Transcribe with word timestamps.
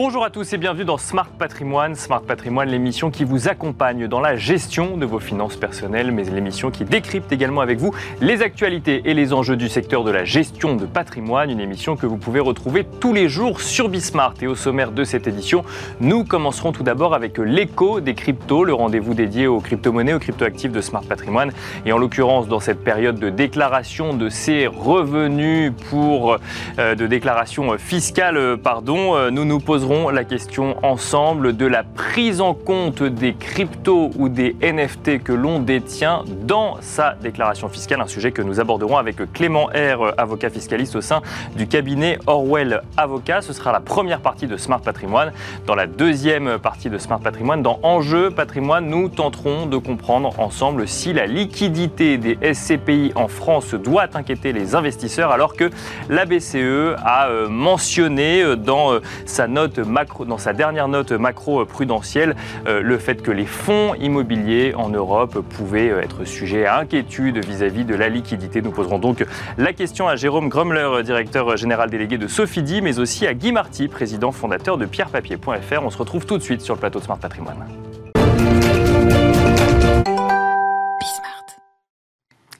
Bonjour 0.00 0.24
à 0.24 0.30
tous 0.30 0.52
et 0.52 0.58
bienvenue 0.58 0.84
dans 0.84 0.96
Smart 0.96 1.26
Patrimoine. 1.26 1.96
Smart 1.96 2.22
Patrimoine, 2.22 2.68
l'émission 2.68 3.10
qui 3.10 3.24
vous 3.24 3.48
accompagne 3.48 4.06
dans 4.06 4.20
la 4.20 4.36
gestion 4.36 4.96
de 4.96 5.04
vos 5.04 5.18
finances 5.18 5.56
personnelles, 5.56 6.12
mais 6.12 6.22
l'émission 6.22 6.70
qui 6.70 6.84
décrypte 6.84 7.32
également 7.32 7.62
avec 7.62 7.80
vous 7.80 7.92
les 8.20 8.42
actualités 8.42 9.02
et 9.06 9.12
les 9.12 9.32
enjeux 9.32 9.56
du 9.56 9.68
secteur 9.68 10.04
de 10.04 10.12
la 10.12 10.24
gestion 10.24 10.76
de 10.76 10.86
patrimoine. 10.86 11.50
Une 11.50 11.58
émission 11.58 11.96
que 11.96 12.06
vous 12.06 12.16
pouvez 12.16 12.38
retrouver 12.38 12.86
tous 13.00 13.12
les 13.12 13.28
jours 13.28 13.60
sur 13.60 13.88
Bismart. 13.88 14.34
Et 14.40 14.46
au 14.46 14.54
sommaire 14.54 14.92
de 14.92 15.02
cette 15.02 15.26
édition, 15.26 15.64
nous 15.98 16.22
commencerons 16.22 16.70
tout 16.70 16.84
d'abord 16.84 17.12
avec 17.12 17.36
l'écho 17.36 17.98
des 17.98 18.14
cryptos, 18.14 18.62
le 18.62 18.74
rendez-vous 18.74 19.14
dédié 19.14 19.48
aux 19.48 19.58
crypto-monnaies, 19.58 20.14
aux 20.14 20.20
crypto-actifs 20.20 20.70
de 20.70 20.80
Smart 20.80 21.02
Patrimoine. 21.02 21.50
Et 21.86 21.92
en 21.92 21.98
l'occurrence, 21.98 22.46
dans 22.46 22.60
cette 22.60 22.84
période 22.84 23.18
de 23.18 23.30
déclaration 23.30 24.14
de 24.14 24.28
ces 24.28 24.68
revenus 24.68 25.72
pour 25.90 26.38
euh, 26.78 26.94
de 26.94 27.08
déclaration 27.08 27.76
fiscale, 27.78 28.36
euh, 28.36 28.56
pardon, 28.56 29.16
euh, 29.16 29.32
nous 29.32 29.44
nous 29.44 29.58
posons 29.58 29.87
la 29.88 30.24
question 30.24 30.76
ensemble 30.82 31.56
de 31.56 31.64
la 31.64 31.82
prise 31.82 32.42
en 32.42 32.52
compte 32.52 33.02
des 33.02 33.32
cryptos 33.32 34.10
ou 34.18 34.28
des 34.28 34.54
NFT 34.60 35.22
que 35.22 35.32
l'on 35.32 35.60
détient 35.60 36.24
dans 36.42 36.76
sa 36.82 37.14
déclaration 37.14 37.70
fiscale, 37.70 38.02
un 38.02 38.06
sujet 38.06 38.30
que 38.30 38.42
nous 38.42 38.60
aborderons 38.60 38.98
avec 38.98 39.16
Clément 39.32 39.70
R, 39.74 40.12
avocat 40.18 40.50
fiscaliste 40.50 40.94
au 40.94 41.00
sein 41.00 41.22
du 41.56 41.66
cabinet 41.66 42.18
Orwell 42.26 42.82
Avocat. 42.98 43.40
Ce 43.40 43.54
sera 43.54 43.72
la 43.72 43.80
première 43.80 44.20
partie 44.20 44.46
de 44.46 44.58
Smart 44.58 44.80
Patrimoine. 44.80 45.32
Dans 45.66 45.74
la 45.74 45.86
deuxième 45.86 46.58
partie 46.58 46.90
de 46.90 46.98
Smart 46.98 47.20
Patrimoine, 47.20 47.62
dans 47.62 47.80
Enjeu 47.82 48.30
Patrimoine, 48.30 48.86
nous 48.88 49.08
tenterons 49.08 49.64
de 49.64 49.78
comprendre 49.78 50.38
ensemble 50.38 50.86
si 50.86 51.14
la 51.14 51.26
liquidité 51.26 52.18
des 52.18 52.36
SCPI 52.52 53.12
en 53.14 53.28
France 53.28 53.72
doit 53.72 54.08
inquiéter 54.14 54.52
les 54.52 54.74
investisseurs 54.74 55.30
alors 55.30 55.54
que 55.54 55.70
la 56.10 56.26
BCE 56.26 56.94
a 57.02 57.28
euh, 57.28 57.48
mentionné 57.48 58.42
euh, 58.42 58.54
dans 58.54 58.92
euh, 58.92 59.00
sa 59.24 59.48
note 59.48 59.77
dans 60.26 60.38
sa 60.38 60.52
dernière 60.52 60.88
note 60.88 61.12
macro-prudentielle 61.12 62.36
euh, 62.66 62.82
le 62.82 62.98
fait 62.98 63.22
que 63.22 63.30
les 63.30 63.46
fonds 63.46 63.94
immobiliers 63.94 64.74
en 64.76 64.88
Europe 64.88 65.40
pouvaient 65.40 65.90
euh, 65.90 66.02
être 66.02 66.24
sujets 66.24 66.66
à 66.66 66.78
inquiétude 66.78 67.44
vis-à-vis 67.44 67.84
de 67.84 67.94
la 67.94 68.08
liquidité. 68.08 68.62
Nous 68.62 68.70
poserons 68.70 68.98
donc 68.98 69.24
la 69.56 69.72
question 69.72 70.08
à 70.08 70.16
Jérôme 70.16 70.48
Grumler, 70.48 71.02
directeur 71.04 71.56
général 71.56 71.90
délégué 71.90 72.18
de 72.18 72.28
Sophidi, 72.28 72.82
mais 72.82 72.98
aussi 72.98 73.26
à 73.26 73.34
Guy 73.34 73.52
Marty, 73.52 73.88
président 73.88 74.32
fondateur 74.32 74.78
de 74.78 74.86
pierrepapier.fr. 74.86 75.82
On 75.82 75.90
se 75.90 75.98
retrouve 75.98 76.26
tout 76.26 76.38
de 76.38 76.42
suite 76.42 76.60
sur 76.60 76.74
le 76.74 76.80
plateau 76.80 76.98
de 76.98 77.04
Smart 77.04 77.18
Patrimoine. 77.18 77.87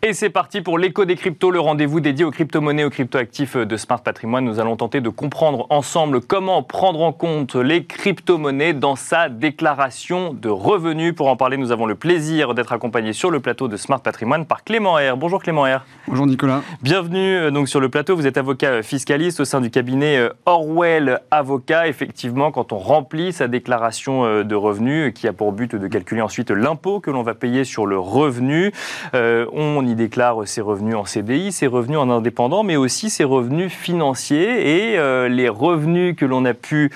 Et 0.00 0.12
c'est 0.12 0.30
parti 0.30 0.60
pour 0.60 0.78
l'écho 0.78 1.04
des 1.04 1.16
cryptos, 1.16 1.50
le 1.50 1.58
rendez-vous 1.58 1.98
dédié 1.98 2.24
aux 2.24 2.30
crypto-monnaies, 2.30 2.84
aux 2.84 2.91
crypto-actifs 2.91 3.56
de 3.56 3.77
Smart 3.77 4.00
Patrimoine. 4.00 4.44
Nous 4.44 4.60
allons 4.60 4.77
tenter 4.77 5.00
de 5.00 5.08
comprendre 5.08 5.66
ensemble 5.70 6.20
comment 6.20 6.62
prendre 6.62 7.02
en 7.02 7.10
compte 7.10 7.56
les 7.56 7.84
crypto-monnaies 7.84 8.74
dans 8.74 8.94
sa 8.94 9.28
déclaration 9.28 10.32
de 10.32 10.48
revenus. 10.48 11.16
Pour 11.16 11.26
en 11.26 11.36
parler, 11.36 11.56
nous 11.56 11.72
avons 11.72 11.84
le 11.84 11.96
plaisir 11.96 12.54
d'être 12.54 12.72
accompagnés 12.72 13.12
sur 13.12 13.32
le 13.32 13.41
plateau 13.41 13.66
de 13.66 13.76
Smart 13.76 14.00
Patrimoine 14.00 14.46
par 14.46 14.62
Clément 14.62 14.94
R. 14.94 15.16
Bonjour 15.16 15.42
Clément 15.42 15.62
R. 15.62 15.84
Bonjour 16.06 16.28
Nicolas. 16.28 16.62
Bienvenue 16.80 17.34
euh, 17.34 17.50
donc 17.50 17.69
sur 17.69 17.80
le 17.80 17.88
plateau. 17.88 18.14
Vous 18.14 18.28
êtes 18.28 18.38
avocat 18.38 18.84
fiscaliste 18.84 19.41
au 19.41 19.44
sein 19.44 19.60
du 19.60 19.69
cabinet 19.69 20.16
euh, 20.16 20.28
Orwell 20.46 21.22
Avocat. 21.32 21.88
Effectivement, 21.88 22.52
quand 22.52 22.72
on 22.72 22.78
remplit 22.78 23.32
sa 23.32 23.48
déclaration 23.48 24.24
euh, 24.24 24.44
de 24.44 24.54
revenus, 24.54 25.12
qui 25.12 25.26
a 25.26 25.32
pour 25.32 25.50
but 25.50 25.74
de 25.74 25.88
calculer 25.88 26.22
ensuite 26.22 26.52
l'impôt 26.52 27.00
que 27.00 27.10
l'on 27.10 27.24
va 27.24 27.34
payer 27.34 27.64
sur 27.64 27.84
le 27.84 27.98
revenu, 27.98 28.72
on 29.12 29.88
y 29.89 29.94
déclare 29.94 30.47
ses 30.47 30.61
revenus 30.61 30.94
en 30.94 31.05
CDI, 31.05 31.53
ses 31.53 31.67
revenus 31.67 31.98
en 31.98 32.11
indépendant, 32.11 32.62
mais 32.62 32.77
aussi 32.77 33.11
ses 33.11 33.25
revenus 33.25 33.72
financiers 33.72 34.92
et 34.92 34.98
euh, 34.98 35.28
les 35.28 35.48
revenus 35.48 36.17
que 36.17 36.25
l'on 36.25 36.44
a 36.44 36.55
pu 36.55 36.91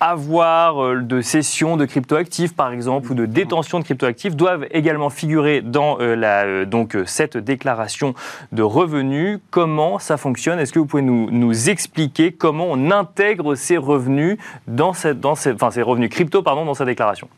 avoir 0.00 0.84
euh, 0.84 1.00
de 1.00 1.20
cession 1.20 1.76
de 1.76 1.84
cryptoactifs, 1.84 2.54
par 2.54 2.72
exemple, 2.72 3.12
ou 3.12 3.14
de 3.14 3.24
détention 3.24 3.78
de 3.78 3.84
cryptoactifs, 3.84 4.34
doivent 4.34 4.66
également 4.72 5.10
figurer 5.10 5.60
dans 5.60 5.98
euh, 6.00 6.16
la, 6.16 6.64
donc, 6.64 6.96
cette 7.06 7.36
déclaration 7.36 8.14
de 8.50 8.62
revenus. 8.62 9.38
Comment 9.50 9.98
ça 10.00 10.16
fonctionne? 10.16 10.58
Est-ce 10.58 10.72
que 10.72 10.80
vous 10.80 10.86
pouvez 10.86 11.02
nous, 11.02 11.30
nous, 11.30 11.70
expliquer 11.70 12.32
comment 12.32 12.66
on 12.68 12.90
intègre 12.90 13.54
ces 13.54 13.76
revenus 13.76 14.38
dans 14.66 14.92
cette, 14.92 15.20
dans 15.20 15.36
cette, 15.36 15.54
enfin, 15.54 15.70
ces 15.70 15.82
revenus 15.82 16.10
crypto 16.10 16.42
pardon, 16.42 16.64
dans 16.64 16.74
sa 16.74 16.84
déclaration? 16.84 17.28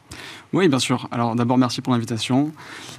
Oui, 0.54 0.68
bien 0.68 0.78
sûr. 0.78 1.08
Alors 1.10 1.34
d'abord, 1.34 1.58
merci 1.58 1.80
pour 1.80 1.92
l'invitation. 1.92 2.52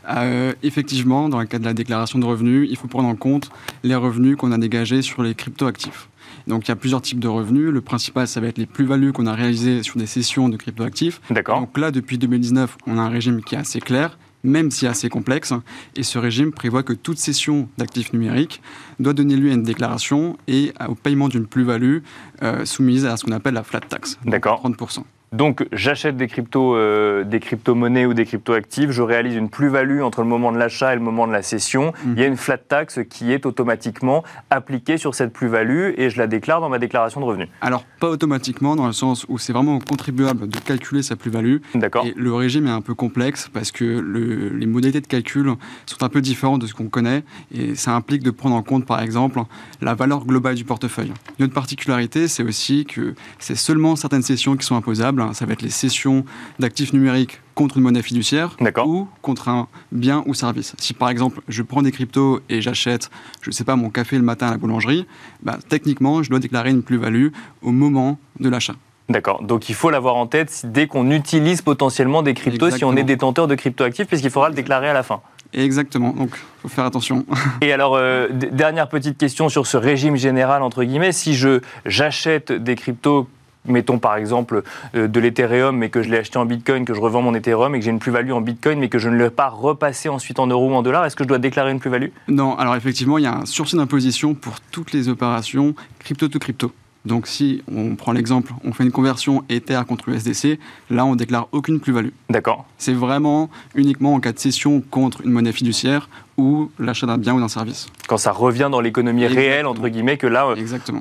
Euh, 0.10 0.54
effectivement, 0.62 1.30
dans 1.30 1.40
le 1.40 1.46
cadre 1.46 1.64
de 1.64 1.70
la 1.70 1.74
déclaration 1.74 2.20
de 2.20 2.26
revenus, 2.26 2.68
il 2.70 2.78
faut 2.78 2.88
prendre 2.88 3.08
en 3.08 3.16
compte 3.16 3.50
les 3.84 3.96
revenus 3.96 4.36
qu'on 4.36 4.52
a 4.52 4.58
dégagés 4.58 5.02
sur 5.02 5.24
les 5.24 5.34
cryptoactifs. 5.36 6.10
Donc 6.48 6.68
il 6.68 6.70
y 6.70 6.72
a 6.72 6.76
plusieurs 6.76 7.02
types 7.02 7.20
de 7.20 7.28
revenus. 7.28 7.72
Le 7.72 7.82
principal, 7.82 8.28
ça 8.28 8.42
va 8.42 8.48
être 8.48 8.58
les 8.58 8.66
plus-values 8.66 9.14
qu'on 9.14 9.26
a 9.26 9.34
réalisées 9.34 9.84
sur 9.84 9.98
des 9.98 10.06
sessions 10.06 10.50
de 10.50 10.58
cryptoactifs. 10.58 11.22
D'accord. 11.30 11.62
Donc 11.62 11.78
là, 11.78 11.92
depuis 11.92 12.18
2019, 12.18 12.78
on 12.88 12.98
a 12.98 13.02
un 13.02 13.10
régime 13.10 13.42
qui 13.42 13.56
est 13.56 13.60
assez 13.60 13.80
clair 13.80 14.18
même 14.46 14.72
si 14.72 14.88
assez 14.88 15.10
complexe. 15.10 15.54
Et 15.96 16.04
ce 16.04 16.18
régime 16.20 16.52
prévoit 16.52 16.84
que 16.84 16.94
toute 16.94 17.18
cession 17.18 17.68
d'actifs 17.78 18.14
numériques 18.14 18.62
doit 19.00 19.14
donner 19.14 19.36
lieu 19.36 19.50
à 19.50 19.54
une 19.56 19.64
déclaration 19.64 20.38
et 20.48 20.72
au 20.88 20.96
paiement 20.96 21.28
d'une 21.28 21.48
plus-value 21.48 22.00
euh, 22.44 22.64
soumise 22.64 23.06
à 23.06 23.18
ce 23.18 23.26
qu'on 23.26 23.32
appelle 23.32 23.56
la 23.56 23.64
flat 23.64 23.82
tax. 23.82 24.18
D'accord. 24.24 24.62
30%. 24.64 25.04
Donc 25.32 25.68
j'achète 25.72 26.18
des 26.18 26.28
cryptos, 26.28 26.76
euh, 26.76 27.24
des 27.24 27.40
crypto-monnaies 27.40 28.06
ou 28.06 28.14
des 28.14 28.26
crypto-actifs, 28.26 28.92
je 28.92 29.02
réalise 29.02 29.36
une 29.36 29.50
plus-value 29.50 30.02
entre 30.02 30.22
le 30.22 30.28
moment 30.28 30.52
de 30.52 30.58
l'achat 30.58 30.94
et 30.94 30.96
le 30.96 31.02
moment 31.02 31.28
de 31.28 31.34
la 31.34 31.42
cession. 31.42 31.94
Il 32.06 32.20
y 32.20 32.24
a 32.24 32.28
une 32.28 32.38
flat 32.38 32.58
tax 32.58 33.00
qui 33.10 33.32
est 33.32 33.46
automatiquement 33.46 34.24
appliquée 34.50 34.98
sur 34.98 35.14
cette 35.16 35.34
plus-value 35.34 35.92
et 35.98 36.10
je 36.10 36.18
la 36.18 36.28
déclare 36.28 36.62
dans 36.62 36.70
ma 36.70 36.80
déclaration 36.80 37.20
de 37.20 37.26
revenus. 37.26 37.50
Alors 37.62 37.84
pas 38.00 38.10
automatiquement 38.10 38.76
dans 38.76 38.88
le 38.88 38.94
sens 38.94 39.26
où 39.28 39.38
c'est 39.38 39.52
vraiment 39.54 39.80
contribuable 39.80 40.48
de 40.48 40.60
calculer 40.60 41.02
sa 41.02 41.16
plus-value. 41.16 41.58
D'accord. 41.74 42.06
Et 42.06 42.14
le 42.16 42.34
régime 42.34 42.68
est 42.68 42.72
un 42.72 42.82
peu 42.82 42.94
complexe 42.94 43.50
parce 43.52 43.72
que 43.72 43.84
les 43.84 44.66
modalités 44.66 45.02
de 45.02 45.08
calcul 45.08 45.52
sont 45.86 46.04
un 46.04 46.10
peu 46.10 46.22
différentes 46.22 46.62
de 46.62 46.68
ce 46.68 46.74
qu'on 46.74 46.88
connaît 46.88 47.24
et 47.54 47.76
ça 47.76 47.94
implique 47.94 48.24
de 48.24 48.32
prendre 48.32 48.56
en 48.56 48.64
compte 48.64 48.86
par 48.86 49.02
exemple 49.02 49.40
la 49.82 49.96
valeur 49.96 50.26
globale 50.26 50.56
du 50.56 50.64
portefeuille. 50.64 51.12
Une 51.40 51.46
autre 51.46 51.54
particularité, 51.54 52.28
c'est 52.28 52.44
aussi 52.44 52.86
que 52.86 53.16
c'est 53.40 53.56
seulement 53.56 53.96
certaines 53.96 54.22
sessions 54.22 54.56
qui 54.56 54.66
sont 54.66 54.76
imposables 54.76 55.15
ça 55.34 55.46
va 55.46 55.54
être 55.54 55.62
les 55.62 55.70
cessions 55.70 56.26
d'actifs 56.60 56.94
numériques 56.94 57.42
contre 57.54 57.78
une 57.78 57.84
monnaie 57.84 58.02
fiduciaire 58.02 58.56
ou 58.86 59.08
contre 59.22 59.50
un 59.50 59.68
bien 59.92 60.24
ou 60.26 60.34
service. 60.34 60.76
Si 60.78 60.94
par 60.94 61.10
exemple 61.10 61.42
je 61.48 61.62
prends 61.62 61.82
des 61.82 61.92
cryptos 61.92 62.42
et 62.50 62.62
j'achète, 62.62 63.10
je 63.42 63.50
ne 63.50 63.54
sais 63.54 63.64
pas, 63.64 63.76
mon 63.76 63.90
café 63.90 64.18
le 64.18 64.24
matin 64.24 64.48
à 64.48 64.52
la 64.52 64.58
boulangerie, 64.58 65.06
bah, 65.44 65.58
techniquement 65.70 66.24
je 66.24 66.30
dois 66.30 66.40
déclarer 66.40 66.70
une 66.70 66.84
plus-value 66.84 67.28
au 67.62 67.72
moment 67.72 68.20
de 68.40 68.50
l'achat. 68.50 68.76
D'accord. 69.08 69.44
Donc 69.44 69.70
il 69.70 69.76
faut 69.76 69.92
l'avoir 69.92 70.16
en 70.16 70.26
tête 70.26 70.66
dès 70.66 70.88
qu'on 70.88 71.12
utilise 71.12 71.62
potentiellement 71.62 72.24
des 72.24 72.34
cryptos, 72.34 72.72
si 72.72 72.84
on 72.84 72.96
est 72.96 73.04
détenteur 73.04 73.48
de 73.48 73.56
cryptoactifs, 73.56 74.08
puisqu'il 74.08 74.32
faudra 74.32 74.50
le 74.50 74.56
déclarer 74.56 74.90
à 74.90 74.94
la 74.94 75.04
fin. 75.04 75.22
Exactement, 75.54 76.10
donc 76.10 76.32
il 76.34 76.62
faut 76.62 76.68
faire 76.68 76.86
attention. 76.86 77.24
Et 77.62 77.72
alors, 77.72 77.96
euh, 77.96 78.28
dernière 78.32 78.90
petite 78.90 79.18
question 79.18 79.48
sur 79.48 79.68
ce 79.68 79.78
régime 79.78 80.18
général, 80.18 80.64
entre 80.64 80.84
guillemets, 80.84 81.12
si 81.12 81.36
je 81.36 81.62
j'achète 81.86 82.52
des 82.52 82.76
cryptos 82.76 83.28
mettons 83.68 84.00
par 84.00 84.16
exemple 84.16 84.64
euh, 84.96 85.08
de 85.08 85.20
l'Ethereum, 85.20 85.78
mais 85.78 85.90
que 85.90 86.02
je 86.02 86.10
l'ai 86.10 86.18
acheté 86.18 86.38
en 86.38 86.46
Bitcoin, 86.46 86.86
que 86.86 86.94
je 86.94 87.02
revends 87.02 87.22
mon 87.22 87.34
Ethereum 87.34 87.76
et 87.76 87.80
que 87.80 87.86
j'ai 87.86 87.92
une 87.92 88.00
plus-value 88.00 88.32
en 88.32 88.42
Bitcoin, 88.42 88.80
mais 88.80 88.90
que 88.90 89.00
je 89.00 89.10
ne 89.10 89.18
l'ai 89.18 89.30
pas 89.30 89.50
repassé 89.50 90.10
ensuite 90.10 90.40
en 90.40 90.48
euros 90.48 90.70
ou 90.70 90.74
en 90.74 90.84
dollars, 90.84 91.06
est-ce 91.06 91.16
que 91.16 91.24
je 91.24 91.30
dois 91.30 91.40
déclarer 91.40 91.72
une 91.72 91.80
plus-value? 91.80 92.10
Non, 92.28 92.58
alors 92.58 92.76
effectivement, 92.76 93.18
il 93.18 93.24
y 93.24 93.28
a 93.28 93.36
un 93.36 93.46
sursis 93.46 93.76
d'imposition 93.76 94.34
pour 94.34 94.60
toutes 94.72 94.92
les 94.92 95.10
opérations 95.10 95.76
crypto 96.00 96.28
to 96.28 96.40
crypto. 96.40 96.72
Donc 97.06 97.28
si 97.28 97.62
on 97.72 97.96
prend 97.96 98.12
l'exemple, 98.12 98.54
on 98.64 98.74
fait 98.74 98.84
une 98.84 98.92
conversion 98.92 99.44
Ether 99.50 99.82
contre 99.88 100.10
USDC, 100.10 100.60
là 100.90 101.06
on 101.06 101.16
déclare 101.16 101.48
aucune 101.52 101.80
plus-value. 101.80 102.10
D'accord. 102.30 102.66
C'est 102.78 102.94
vraiment 102.94 103.50
uniquement 103.76 104.16
en 104.16 104.20
cas 104.20 104.34
de 104.34 104.40
cession 104.40 104.82
contre 104.82 105.22
une 105.22 105.32
monnaie 105.32 105.52
fiduciaire 105.52 106.10
ou 106.38 106.70
l'achat 106.80 107.08
d'un 107.08 107.18
bien 107.18 107.34
ou 107.34 107.40
d'un 107.40 107.48
service. 107.48 107.88
Quand 108.08 108.18
ça 108.18 108.32
revient 108.32 108.68
dans 108.70 108.82
l'économie 108.82 109.26
réelle, 109.26 109.66
entre 109.66 109.88
guillemets, 109.88 110.18
que 110.18 110.28
là, 110.28 110.48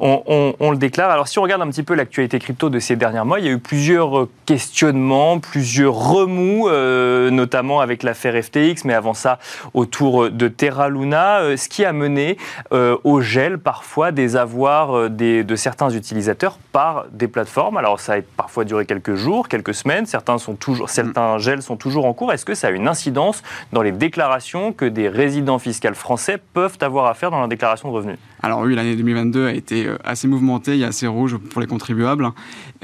on, 0.00 0.54
on, 0.60 0.70
le 0.70 0.76
déclare. 0.76 1.10
Alors 1.10 1.28
si 1.28 1.38
on 1.38 1.42
regarde 1.42 1.62
un 1.62 1.68
petit 1.68 1.82
peu 1.82 1.94
l'actualité 1.94 2.38
crypto 2.38 2.70
de 2.70 2.78
ces 2.78 2.96
derniers 2.96 3.24
mois, 3.24 3.40
il 3.40 3.46
y 3.46 3.48
a 3.48 3.52
eu 3.52 3.58
plusieurs 3.58 4.28
questionnements, 4.46 5.40
plusieurs 5.40 5.94
remous, 5.94 6.68
euh, 6.68 7.30
notamment 7.30 7.80
avec 7.80 8.02
l'affaire 8.02 8.42
FTX, 8.42 8.84
mais 8.84 8.94
avant 8.94 9.14
ça, 9.14 9.38
autour 9.74 10.30
de 10.30 10.48
Terra 10.48 10.88
Luna, 10.88 11.40
euh, 11.40 11.56
ce 11.56 11.68
qui 11.68 11.84
a 11.84 11.92
mené 11.92 12.38
euh, 12.72 12.96
au 13.02 13.20
gel 13.20 13.58
parfois 13.58 14.12
des 14.12 14.36
avoirs 14.36 15.10
des, 15.10 15.42
de 15.42 15.56
certains 15.56 15.90
utilisateurs 15.90 16.58
par 16.72 17.06
des 17.10 17.28
plateformes. 17.28 17.76
Alors 17.76 17.98
ça 17.98 18.14
a 18.14 18.20
parfois 18.36 18.64
duré 18.64 18.86
quelques 18.86 19.14
jours, 19.14 19.48
quelques 19.48 19.74
semaines, 19.74 20.06
certains, 20.06 20.38
sont 20.38 20.54
toujours, 20.54 20.88
certains 20.88 21.38
gels 21.38 21.62
sont 21.62 21.76
toujours 21.76 22.06
en 22.06 22.12
cours. 22.12 22.32
Est-ce 22.32 22.44
que 22.44 22.54
ça 22.54 22.68
a 22.68 22.70
une 22.70 22.88
incidence 22.88 23.42
dans 23.72 23.82
les 23.82 23.92
déclarations 23.92 24.72
que 24.72 24.84
des 24.84 25.08
résidents 25.24 25.58
fiscaux 25.58 25.94
français 25.94 26.38
peuvent 26.52 26.76
avoir 26.82 27.06
à 27.06 27.14
faire 27.14 27.30
dans 27.30 27.38
leur 27.38 27.48
déclaration 27.48 27.88
de 27.88 27.94
revenus 27.94 28.18
Alors 28.42 28.60
oui, 28.60 28.74
l'année 28.74 28.94
2022 28.94 29.46
a 29.46 29.52
été 29.52 29.86
euh, 29.86 29.96
assez 30.04 30.28
mouvementée, 30.28 30.84
a 30.84 30.88
assez 30.88 31.06
rouge 31.06 31.38
pour 31.38 31.62
les 31.62 31.66
contribuables. 31.66 32.28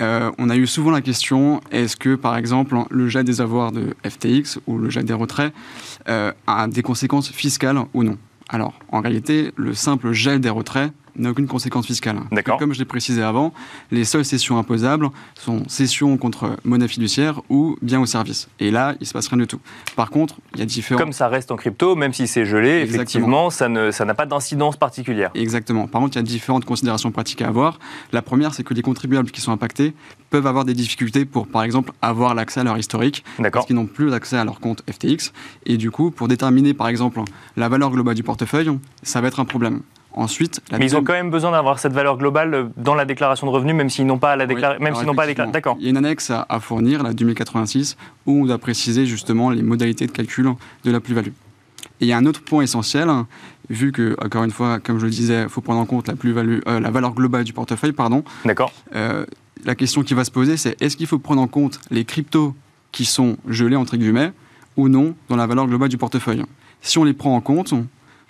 Euh, 0.01 0.31
on 0.39 0.49
a 0.49 0.57
eu 0.57 0.67
souvent 0.67 0.91
la 0.91 1.03
question, 1.03 1.61
est-ce 1.71 1.97
que 1.97 2.15
par 2.15 2.37
exemple 2.39 2.77
le 2.91 3.09
jet 3.09 3.25
des 3.25 3.43
avoirs 3.43 3.73
de 3.73 3.95
FTX 4.09 4.59
ou 4.67 4.79
le 4.79 4.89
jet 4.89 5.03
des 5.03 5.13
retraits 5.13 5.53
euh, 6.09 6.33
a 6.47 6.67
des 6.67 6.83
conséquences 6.83 7.31
fiscales 7.31 7.79
ou 7.93 8.05
non? 8.05 8.17
Alors, 8.49 8.75
en 8.91 9.01
réalité, 9.01 9.53
le 9.57 9.75
simple 9.75 10.11
gel 10.13 10.41
des 10.41 10.51
retraits 10.51 10.93
n'a 11.17 11.31
aucune 11.31 11.47
conséquence 11.47 11.87
fiscale. 11.87 12.21
D'accord. 12.33 12.59
Comme 12.59 12.73
je 12.73 12.79
l'ai 12.79 12.85
précisé 12.85 13.23
avant, 13.23 13.53
les 13.91 14.05
seules 14.05 14.25
cessions 14.25 14.59
imposables 14.59 15.09
sont 15.39 15.63
cessions 15.69 16.17
contre 16.17 16.57
monnaie 16.65 16.89
fiduciaire 16.89 17.41
ou 17.49 17.77
biens 17.83 18.01
ou 18.01 18.07
services. 18.07 18.49
Et 18.59 18.71
là, 18.71 18.95
il 19.01 19.03
ne 19.03 19.07
se 19.07 19.13
passe 19.13 19.29
rien 19.29 19.39
du 19.39 19.47
tout. 19.47 19.61
Par 19.97 20.11
contre, 20.11 20.37
il 20.55 20.61
y 20.61 20.63
a 20.63 20.67
différents... 20.67 21.01
Comme 21.01 21.13
ça 21.13 21.29
reste 21.29 21.51
en 21.51 21.57
crypto, 21.57 21.97
même 21.97 22.13
si 22.13 22.27
c'est 22.27 22.45
gelé, 22.45 22.81
Exactement. 22.81 22.95
effectivement, 23.03 23.51
ça 23.51 23.69
ne- 23.69 23.91
ça 23.91 24.05
n'a 24.05 24.15
pas 24.15 24.27
d'incidence 24.27 24.77
particulière. 24.77 25.31
Exactement. 25.35 25.87
Par 25.87 26.01
contre, 26.01 26.17
il 26.17 26.21
y 26.21 26.21
a 26.21 26.25
différentes 26.25 26.65
considérations 26.65 27.11
pratiques 27.11 27.43
à 27.43 27.49
avoir. 27.49 27.79
La 28.13 28.23
première, 28.23 28.55
c'est 28.55 28.63
que 28.65 28.75
les 28.75 28.83
contribuables 28.83 29.31
qui 29.31 29.41
sont 29.41 29.53
impactés 29.53 29.95
peuvent 30.31 30.47
avoir 30.47 30.65
des 30.65 30.75
difficultés 30.75 31.25
pour, 31.25 31.47
par 31.49 31.63
exemple, 31.65 31.93
avoir 32.03 32.35
l'accès 32.35 32.61
à 32.61 32.65
leur 32.65 32.79
historique, 32.79 33.25
D'accord 33.39 33.53
parce 33.61 33.67
qu'ils 33.67 33.77
n'ont 33.77 33.87
plus 33.87 34.13
accès 34.13 34.37
à 34.37 34.45
leur 34.45 34.61
compte 34.61 34.83
FTX. 34.91 35.33
Et 35.67 35.77
du 35.77 35.91
coup, 35.91 36.11
pour 36.11 36.29
déterminer, 36.29 36.73
par 36.75 36.89
exemple, 36.89 37.21
la 37.57 37.69
valeur 37.69 37.91
globale 37.91 38.15
du 38.15 38.23
portefeuille, 38.23 38.71
ça 39.03 39.21
va 39.21 39.29
être 39.29 39.41
un 39.41 39.45
problème. 39.45 39.81
Ensuite, 40.13 40.61
la 40.71 40.79
Mais 40.79 40.87
ils 40.87 40.97
ont 40.97 41.05
quand 41.05 41.13
même 41.13 41.31
besoin 41.31 41.53
d'avoir 41.53 41.79
cette 41.79 41.93
valeur 41.93 42.17
globale 42.19 42.55
euh, 42.55 42.65
dans 42.77 42.95
la 42.95 43.05
déclaration 43.05 43.47
de 43.47 43.53
revenus, 43.53 43.75
même 43.75 43.91
s'ils 43.91 44.07
n'ont 44.07 44.19
pas 44.19 44.33
à 44.33 44.37
la 44.37 44.47
déclarer, 44.47 44.75
Oui. 44.77 44.83
même 44.83 44.89
Alors, 44.89 44.99
s'ils 44.99 45.07
n'ont 45.07 45.15
pas 45.15 45.23
à 45.23 45.27
déclarer. 45.27 45.49
effectivement, 45.51 45.73
D'accord. 45.73 45.77
Il 45.79 45.85
y 45.85 45.87
a 45.87 45.91
une 45.91 45.97
annexe 45.99 46.31
à, 46.31 46.47
à 46.49 46.59
fournir, 46.61 47.03
la 47.03 47.13
2086, 47.13 47.97
où 48.27 48.43
on 48.43 48.47
doit 48.47 48.59
préciser 48.59 49.07
justement 49.07 49.51
les 49.51 49.63
modalités 49.63 50.07
de 50.07 50.13
calcul 50.13 50.51
de 50.85 50.91
la 50.91 51.01
plus-value. 51.01 51.29
Et 52.01 52.07
il 52.07 52.09
y 52.09 52.13
a 52.13 52.17
un 52.17 52.27
autre 52.27 52.43
point 52.43 52.63
essentiel, 52.63 53.09
hein, 53.09 53.27
vu 53.69 53.93
que, 53.93 54.17
encore 54.25 54.43
une 54.45 54.51
fois, 54.51 54.81
comme 54.81 54.99
je 54.99 55.05
le 55.05 55.11
disais, 55.11 55.43
il 55.45 55.49
faut 55.49 55.61
prendre 55.61 55.81
en 55.81 55.87
compte 55.87 56.09
la, 56.09 56.17
plus-value, 56.17 56.59
euh, 56.67 56.81
la 56.81 56.91
valeur 56.91 57.15
globale 57.15 57.45
du 57.45 57.53
portefeuille, 57.53 57.93
pardon. 57.93 58.25
D'accord. 58.45 58.73
Euh, 58.95 59.25
la 59.65 59.75
question 59.75 60.03
qui 60.03 60.15
va 60.15 60.25
se 60.25 60.31
poser, 60.31 60.57
c'est 60.57 60.81
est-ce 60.83 60.97
qu'il 60.97 61.07
faut 61.07 61.19
prendre 61.19 61.43
en 61.43 61.47
compte 61.47 61.79
les 61.91 62.05
cryptos 62.05 62.55
qui 62.91 63.05
sont 63.05 63.37
gelés, 63.47 63.77
entre 63.77 63.97
guillemets, 63.97 64.33
ou 64.77 64.89
non, 64.89 65.15
dans 65.29 65.37
la 65.37 65.47
valeur 65.47 65.67
globale 65.67 65.89
du 65.91 65.99
portefeuille? 65.99 66.43
Si 66.81 66.99
on 66.99 67.05
les 67.05 67.13
prend 67.13 67.37
en 67.37 67.41
compte, 67.43 67.75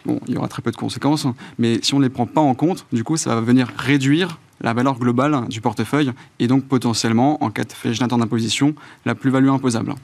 bon, 0.05 0.21
il 0.27 0.35
y 0.35 0.37
aura 0.37 0.49
très 0.49 0.63
peu 0.63 0.71
de 0.71 0.77
conséquences, 0.77 1.27
mais 1.59 1.79
si 1.83 1.95
on 1.95 1.99
ne 1.99 2.05
les 2.05 2.11
prend 2.11 2.27
pas 2.27 2.41
en 2.41 2.55
compte, 2.55 2.87
du 2.93 3.05
coup, 3.05 3.17
ça 3.17 3.35
va 3.35 3.41
venir 3.41 3.69
réduire 3.77 4.39
la 4.61 4.73
valeur 4.75 4.99
globale 4.99 5.49
du 5.49 5.61
portefeuille 5.61 6.13
et 6.39 6.47
donc 6.47 6.65
potentiellement, 6.65 7.43
en 7.43 7.51
cas 7.51 7.65
de 7.65 7.73
fait 7.73 7.93
d'imposition, 7.93 8.75
la 9.05 9.15
plus-value 9.15 9.49
imposable. 9.49 9.95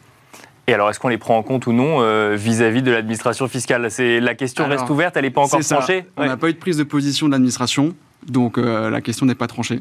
Et 0.69 0.75
alors, 0.75 0.91
est-ce 0.91 0.99
qu'on 0.99 1.09
les 1.09 1.19
prend 1.19 1.37
en 1.37 1.43
compte 1.43 1.67
ou 1.69 1.73
non 1.73 1.99
euh, 2.01 2.35
vis-à-vis 2.37 2.83
de 2.83 2.91
l'administration 2.91 3.47
fiscale? 3.47 3.89
C'est 3.91 4.19
la 4.19 4.35
question 4.35 4.65
Alors, 4.65 4.79
reste 4.79 4.91
ouverte, 4.91 5.17
elle 5.17 5.23
n'est 5.23 5.31
pas 5.31 5.43
encore 5.43 5.63
ça. 5.63 5.77
tranchée? 5.77 6.07
On 6.17 6.27
n'a 6.27 6.37
pas 6.37 6.49
eu 6.49 6.55
de 6.55 6.59
prise 6.59 6.77
de 6.77 6.83
position 6.83 7.27
de 7.27 7.33
l'administration, 7.33 7.95
donc 8.27 8.59
euh, 8.59 8.91
la 8.91 9.01
question 9.01 9.27
n'est 9.27 9.37
pas 9.37 9.47
tranchée. 9.47 9.81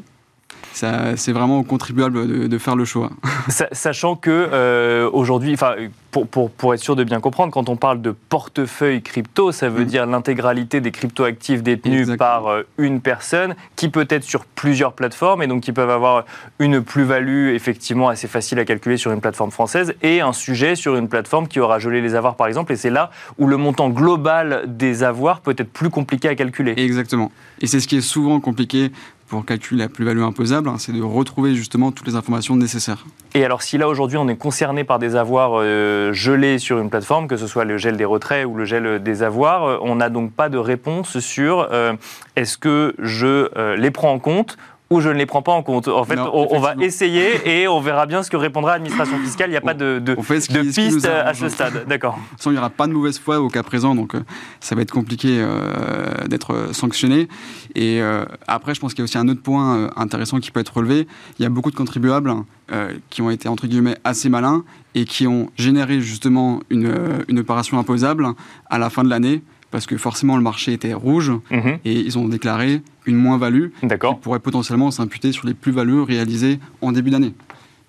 C'est 1.16 1.32
vraiment 1.32 1.60
au 1.60 1.62
contribuable 1.62 2.26
de, 2.28 2.46
de 2.46 2.58
faire 2.58 2.76
le 2.76 2.84
choix. 2.84 3.10
Sa- 3.48 3.68
Sachant 3.72 4.14
que 4.16 4.30
euh, 4.52 5.08
aujourd'hui, 5.12 5.54
enfin, 5.54 5.74
pour, 6.10 6.26
pour, 6.26 6.50
pour 6.50 6.74
être 6.74 6.80
sûr 6.80 6.96
de 6.96 7.04
bien 7.04 7.20
comprendre, 7.20 7.52
quand 7.52 7.68
on 7.68 7.76
parle 7.76 8.02
de 8.02 8.10
portefeuille 8.10 9.02
crypto, 9.02 9.52
ça 9.52 9.68
veut 9.68 9.84
Mm. 9.84 9.86
dire 9.86 10.06
l'intégralité 10.06 10.80
des 10.80 10.90
cryptoactifs 10.90 11.62
détenus 11.62 12.00
Exactement. 12.00 12.16
par 12.18 12.46
euh, 12.48 12.62
une 12.78 13.00
personne, 13.00 13.54
qui 13.76 13.88
peut 13.88 14.06
être 14.10 14.24
sur 14.24 14.44
plusieurs 14.44 14.92
plateformes 14.92 15.42
et 15.42 15.46
donc 15.46 15.62
qui 15.62 15.72
peuvent 15.72 15.90
avoir 15.90 16.24
une 16.58 16.82
plus-value 16.82 17.54
effectivement 17.54 18.08
assez 18.08 18.28
facile 18.28 18.58
à 18.58 18.64
calculer 18.64 18.96
sur 18.96 19.12
une 19.12 19.20
plateforme 19.20 19.50
française 19.50 19.94
et 20.02 20.20
un 20.20 20.32
sujet 20.32 20.74
sur 20.76 20.96
une 20.96 21.08
plateforme 21.08 21.48
qui 21.48 21.60
aura 21.60 21.78
gelé 21.78 22.00
les 22.02 22.14
avoirs 22.14 22.36
par 22.36 22.46
exemple. 22.48 22.72
Et 22.72 22.76
c'est 22.76 22.90
là 22.90 23.10
où 23.38 23.46
le 23.46 23.56
montant 23.56 23.88
global 23.88 24.64
des 24.66 25.02
avoirs 25.04 25.40
peut 25.40 25.54
être 25.56 25.72
plus 25.72 25.90
compliqué 25.90 26.28
à 26.28 26.34
calculer. 26.34 26.74
Exactement. 26.76 27.30
Et 27.60 27.66
c'est 27.66 27.80
ce 27.80 27.88
qui 27.88 27.96
est 27.96 28.00
souvent 28.02 28.40
compliqué 28.40 28.90
pour 29.28 29.44
calculer 29.44 29.82
la 29.82 29.88
plus-value 29.88 30.22
imposable, 30.22 30.68
hein, 30.68 30.76
c'est 30.78 30.92
de 30.92 31.02
retrouver 31.02 31.54
justement 31.54 31.92
toutes 31.92 32.06
les 32.06 32.14
informations 32.14 32.56
nécessaires. 32.56 33.04
Et 33.34 33.44
alors, 33.44 33.62
si 33.62 33.76
là 33.76 33.88
aujourd'hui 33.88 34.16
on 34.16 34.28
est 34.28 34.36
concerné 34.36 34.84
par 34.84 34.98
des 34.98 35.16
avoirs 35.16 35.52
euh, 35.54 36.12
gelés 36.12 36.58
sur 36.58 36.78
une 36.78 36.90
plateforme, 36.90 37.28
que 37.28 37.36
ce 37.36 37.46
soit 37.46 37.64
le 37.64 37.76
gel 37.76 37.96
des 37.96 38.04
retraits 38.04 38.46
ou 38.46 38.54
le 38.54 38.64
gel 38.64 39.02
des 39.02 39.22
avoirs, 39.22 39.64
euh, 39.64 39.78
on 39.82 39.96
n'a 39.96 40.08
donc 40.08 40.32
pas 40.32 40.48
de 40.48 40.58
réponse 40.58 41.18
sur 41.18 41.68
euh, 41.72 41.94
est-ce 42.36 42.56
que 42.56 42.94
je 42.98 43.50
euh, 43.56 43.76
les 43.76 43.90
prends 43.90 44.12
en 44.12 44.18
compte 44.18 44.56
ou 44.90 45.00
je 45.00 45.08
ne 45.08 45.14
les 45.14 45.26
prends 45.26 45.42
pas 45.42 45.52
en 45.52 45.62
compte. 45.62 45.88
En 45.88 46.04
fait, 46.04 46.14
Non, 46.16 46.30
on, 46.32 46.48
on 46.50 46.60
va 46.60 46.74
essayer 46.80 47.40
et 47.44 47.66
on 47.66 47.80
verra 47.80 48.06
bien 48.06 48.22
ce 48.22 48.30
que 48.30 48.36
répondra 48.36 48.72
l'administration 48.72 49.18
fiscale. 49.18 49.48
Il 49.48 49.52
n'y 49.52 49.56
a 49.56 49.60
pas 49.60 49.74
de, 49.74 49.98
de, 49.98 50.16
ce 50.20 50.48
qui 50.48 50.58
piste 50.72 51.06
à 51.06 51.34
ce 51.34 51.48
stade. 51.48 51.86
D'accord. 51.88 52.18
Il 52.46 52.52
n'y 52.52 52.58
aura 52.58 52.70
pas 52.70 52.86
de 52.86 52.92
mauvaise 52.92 53.18
foi 53.18 53.40
au 53.40 53.48
cas 53.48 53.64
présent, 53.64 53.94
donc 53.96 54.14
euh, 54.14 54.20
ça 54.60 54.76
va 54.76 54.82
être 54.82 54.92
compliqué 54.92 55.38
euh, 55.40 56.26
d'être 56.28 56.52
euh, 56.54 56.72
sanctionné. 56.72 57.28
Et 57.74 58.00
euh, 58.00 58.24
après, 58.46 58.74
je 58.74 58.80
pense 58.80 58.92
qu'il 58.94 59.00
y 59.00 59.02
a 59.02 59.04
aussi 59.04 59.18
un 59.18 59.28
autre 59.28 59.42
point 59.42 59.90
intéressant 59.96 60.38
qui 60.38 60.50
peut 60.52 60.60
être 60.60 60.76
relevé. 60.76 61.08
Il 61.38 61.42
y 61.42 61.46
a 61.46 61.48
beaucoup 61.48 61.70
de 61.72 61.76
contribuables 61.76 62.32
euh, 62.72 62.92
qui 63.10 63.22
ont 63.22 63.30
été, 63.30 63.48
entre 63.48 63.66
guillemets, 63.66 63.96
assez 64.04 64.28
malins 64.28 64.64
et 64.94 65.04
qui 65.04 65.26
ont 65.26 65.50
généré 65.56 66.00
justement 66.00 66.60
une, 66.70 66.94
une 67.28 67.38
opération 67.40 67.78
imposable 67.78 68.28
à 68.70 68.78
la 68.78 68.88
fin 68.88 69.02
de 69.04 69.10
l'année, 69.10 69.42
parce 69.76 69.84
que 69.84 69.98
forcément 69.98 70.38
le 70.38 70.42
marché 70.42 70.72
était 70.72 70.94
rouge, 70.94 71.30
Mhm. 71.50 71.80
et 71.84 71.92
ils 72.00 72.16
ont 72.16 72.26
déclaré 72.28 72.80
une 73.04 73.16
moins-value 73.16 73.66
qui 74.14 74.20
pourrait 74.22 74.40
potentiellement 74.40 74.90
s'imputer 74.90 75.32
sur 75.32 75.46
les 75.46 75.52
plus-values 75.52 76.00
réalisées 76.00 76.58
en 76.80 76.92
début 76.92 77.10
d'année. 77.10 77.34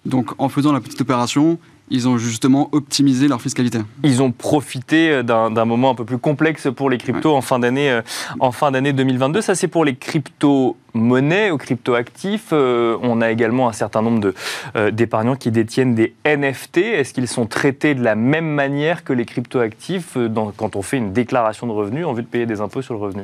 Donc 0.05 0.31
en 0.37 0.49
faisant 0.49 0.73
la 0.73 0.81
petite 0.81 0.99
opération, 0.99 1.57
ils 1.89 2.07
ont 2.07 2.17
justement 2.17 2.69
optimisé 2.71 3.27
leur 3.27 3.41
fiscalité. 3.41 3.79
Ils 4.03 4.21
ont 4.21 4.31
profité 4.31 5.09
euh, 5.09 5.23
d'un 5.23 5.65
moment 5.65 5.91
un 5.91 5.95
peu 5.95 6.05
plus 6.05 6.17
complexe 6.17 6.67
pour 6.75 6.89
les 6.89 6.97
cryptos 6.97 7.35
en 7.35 7.41
fin 7.41 7.59
d'année 7.59 7.89
euh, 7.91 8.01
en 8.39 8.51
fin 8.51 8.71
d'année 8.71 8.93
2022. 8.93 9.41
Ça, 9.41 9.55
c'est 9.55 9.67
pour 9.67 9.85
les 9.85 9.95
crypto-monnaies 9.95 11.51
ou 11.51 11.57
crypto-actifs. 11.57 12.49
Euh, 12.51 12.97
on 13.01 13.21
a 13.21 13.31
également 13.31 13.69
un 13.69 13.73
certain 13.73 14.01
nombre 14.01 14.33
euh, 14.75 14.91
d'épargnants 14.91 15.35
qui 15.35 15.51
détiennent 15.51 15.95
des 15.95 16.13
NFT. 16.25 16.77
Est-ce 16.77 17.13
qu'ils 17.13 17.27
sont 17.27 17.45
traités 17.45 17.95
de 17.95 18.03
la 18.03 18.15
même 18.15 18.47
manière 18.47 19.03
que 19.03 19.13
les 19.13 19.25
crypto-actifs 19.25 20.17
quand 20.57 20.75
on 20.75 20.81
fait 20.81 20.97
une 20.97 21.13
déclaration 21.13 21.67
de 21.67 21.71
revenus 21.71 22.05
en 22.05 22.13
vue 22.13 22.23
de 22.23 22.27
payer 22.27 22.45
des 22.45 22.61
impôts 22.61 22.81
sur 22.81 22.93
le 22.93 22.99
revenu? 22.99 23.23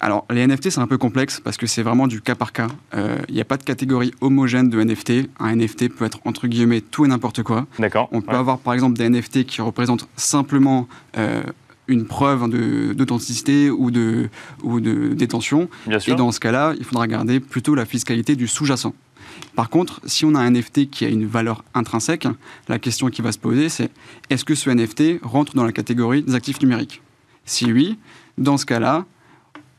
Alors 0.00 0.26
les 0.30 0.46
NFT 0.46 0.70
c'est 0.70 0.80
un 0.80 0.86
peu 0.86 0.98
complexe 0.98 1.40
parce 1.40 1.56
que 1.56 1.66
c'est 1.66 1.82
vraiment 1.82 2.06
du 2.06 2.20
cas 2.20 2.34
par 2.34 2.52
cas. 2.52 2.68
Euh, 2.94 3.18
Il 3.28 3.34
n'y 3.34 3.40
a 3.40 3.44
pas 3.44 3.56
de 3.56 3.62
catégorie 3.64 4.12
homogène 4.20 4.68
de 4.70 4.82
NFT. 4.82 5.28
Un 5.38 5.56
NFT 5.56 5.88
peut 5.88 6.04
être 6.04 6.18
entre 6.24 6.46
guillemets 6.46 6.80
tout 6.80 7.04
et 7.04 7.08
n'importe 7.08 7.42
quoi. 7.42 7.66
D'accord 7.78 8.08
On 8.12 8.20
peut 8.20 8.32
Ouais. 8.32 8.36
avoir 8.38 8.58
par 8.58 8.74
exemple 8.74 8.96
des 8.98 9.08
NFT 9.08 9.44
qui 9.44 9.60
représentent 9.62 10.08
simplement 10.16 10.88
euh, 11.16 11.42
une 11.86 12.06
preuve 12.06 12.48
d'authenticité 12.94 13.70
ou 13.70 13.90
de, 13.90 14.28
ou 14.62 14.80
de 14.80 15.08
détention. 15.14 15.68
Bien 15.86 15.98
Et 15.98 16.00
sûr. 16.00 16.16
dans 16.16 16.32
ce 16.32 16.40
cas-là, 16.40 16.74
il 16.78 16.84
faudra 16.84 17.02
regarder 17.02 17.40
plutôt 17.40 17.74
la 17.74 17.84
fiscalité 17.84 18.36
du 18.36 18.46
sous-jacent. 18.48 18.94
Par 19.54 19.68
contre, 19.68 20.00
si 20.06 20.24
on 20.24 20.34
a 20.34 20.40
un 20.40 20.50
NFT 20.50 20.88
qui 20.90 21.04
a 21.04 21.08
une 21.08 21.26
valeur 21.26 21.62
intrinsèque, 21.74 22.26
la 22.68 22.78
question 22.78 23.08
qui 23.10 23.20
va 23.20 23.32
se 23.32 23.38
poser, 23.38 23.68
c'est 23.68 23.90
est-ce 24.30 24.44
que 24.44 24.54
ce 24.54 24.70
NFT 24.70 25.20
rentre 25.22 25.54
dans 25.54 25.64
la 25.64 25.72
catégorie 25.72 26.22
des 26.22 26.34
actifs 26.34 26.60
numériques? 26.62 27.02
Si 27.44 27.70
oui, 27.72 27.98
dans 28.38 28.56
ce 28.56 28.64
cas-là, 28.64 29.04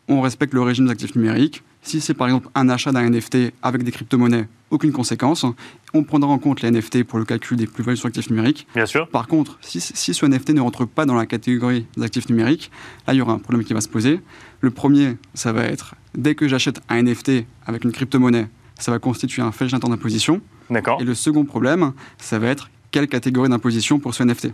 on 0.07 0.21
respecte 0.21 0.53
le 0.53 0.61
régime 0.61 0.85
des 0.85 0.91
actifs 0.91 1.15
numériques. 1.15 1.63
Si 1.81 2.01
c'est 2.01 2.13
par 2.13 2.27
exemple 2.27 2.49
un 2.55 2.67
achat 2.69 2.91
d'un 2.91 3.09
NFT 3.09 3.53
avec 3.61 3.83
des 3.83 3.91
crypto-monnaies, 3.91 4.47
aucune 4.71 4.91
conséquence. 4.91 5.45
On 5.93 6.03
prendra 6.03 6.29
en 6.29 6.39
compte 6.39 6.61
les 6.61 6.71
NFT 6.71 7.03
pour 7.03 7.19
le 7.19 7.25
calcul 7.25 7.57
des 7.57 7.67
plus-values 7.67 7.97
sur 7.97 8.07
actifs 8.07 8.29
numériques. 8.29 8.67
Bien 8.73 8.85
sûr. 8.85 9.07
Par 9.07 9.27
contre, 9.27 9.57
si, 9.61 9.79
si 9.79 10.13
ce 10.13 10.25
NFT 10.25 10.49
ne 10.49 10.61
rentre 10.61 10.85
pas 10.85 11.05
dans 11.05 11.13
la 11.13 11.25
catégorie 11.25 11.85
des 11.95 12.03
actifs 12.03 12.27
numériques, 12.29 12.71
là, 13.07 13.13
il 13.13 13.17
y 13.17 13.21
aura 13.21 13.33
un 13.33 13.39
problème 13.39 13.63
qui 13.63 13.73
va 13.73 13.81
se 13.81 13.87
poser. 13.87 14.19
Le 14.61 14.71
premier, 14.71 15.17
ça 15.33 15.53
va 15.53 15.63
être, 15.63 15.95
dès 16.15 16.33
que 16.33 16.47
j'achète 16.47 16.81
un 16.89 17.03
NFT 17.03 17.45
avec 17.65 17.83
une 17.83 17.91
crypto-monnaie, 17.91 18.47
ça 18.79 18.91
va 18.91 18.99
constituer 18.99 19.41
un 19.41 19.51
fait 19.51 19.67
d'imposition. 19.67 20.41
D'accord. 20.69 20.99
Et 21.01 21.05
le 21.05 21.13
second 21.13 21.45
problème, 21.45 21.93
ça 22.17 22.39
va 22.39 22.47
être 22.47 22.69
quelle 22.91 23.07
catégorie 23.07 23.49
d'imposition 23.49 23.99
pour 23.99 24.13
ce 24.13 24.23
NFT. 24.23 24.53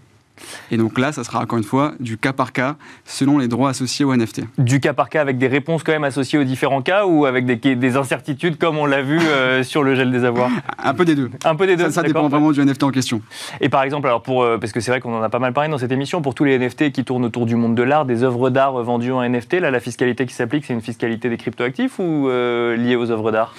Et 0.71 0.77
donc 0.77 0.97
là, 0.97 1.11
ça 1.11 1.23
sera 1.23 1.41
encore 1.41 1.57
une 1.57 1.63
fois 1.63 1.93
du 1.99 2.17
cas 2.17 2.33
par 2.33 2.51
cas 2.53 2.75
selon 3.05 3.37
les 3.37 3.47
droits 3.47 3.69
associés 3.69 4.05
au 4.05 4.15
NFT. 4.15 4.41
Du 4.57 4.79
cas 4.79 4.93
par 4.93 5.09
cas 5.09 5.21
avec 5.21 5.37
des 5.37 5.47
réponses 5.47 5.83
quand 5.83 5.91
même 5.91 6.03
associées 6.03 6.39
aux 6.39 6.43
différents 6.43 6.81
cas 6.81 7.05
ou 7.05 7.25
avec 7.25 7.45
des, 7.45 7.75
des 7.75 7.97
incertitudes 7.97 8.57
comme 8.57 8.77
on 8.77 8.85
l'a 8.85 9.01
vu 9.01 9.19
euh, 9.19 9.63
sur 9.71 9.83
le 9.83 9.95
gel 9.95 10.11
des 10.11 10.23
avoirs? 10.23 10.49
Un 10.83 10.93
peu 10.93 11.05
des 11.05 11.15
deux. 11.15 11.29
Un 11.45 11.55
peu 11.55 11.67
des 11.67 11.75
deux. 11.75 11.89
Ça, 11.91 12.03
dépend 12.03 12.27
vraiment 12.27 12.51
du 12.51 12.63
NFT 12.63 12.83
en 12.83 12.91
question. 12.91 13.21
Et 13.59 13.69
par 13.69 13.83
exemple, 13.83 14.07
alors 14.07 14.21
pour, 14.23 14.43
euh, 14.43 14.57
parce 14.57 14.71
que 14.73 14.79
c'est 14.79 14.91
vrai 14.91 14.99
qu'on 15.01 15.13
en 15.15 15.21
a 15.21 15.29
pas 15.29 15.39
mal 15.39 15.53
parlé 15.53 15.69
dans 15.69 15.77
cette 15.77 15.91
émission, 15.91 16.21
pour 16.21 16.35
tous 16.35 16.43
les 16.43 16.57
NFT 16.57 16.91
qui 16.91 17.03
tournent 17.03 17.25
autour 17.25 17.45
du 17.45 17.55
monde 17.55 17.75
de 17.75 17.83
l'art, 17.83 18.05
des 18.05 18.23
œuvres 18.23 18.49
d'art 18.49 18.73
vendues 18.83 19.11
en 19.11 19.21
NFT, 19.27 19.53
là, 19.59 19.71
la 19.71 19.79
fiscalité 19.79 20.25
qui 20.25 20.33
s'applique, 20.33 20.65
c'est 20.65 20.73
une 20.73 20.81
fiscalité 20.81 21.29
des 21.29 21.37
cryptoactifs 21.37 21.99
ou 21.99 22.27
euh, 22.29 22.75
liée 22.75 22.95
aux 22.95 23.11
œuvres 23.11 23.31
d'art? 23.31 23.53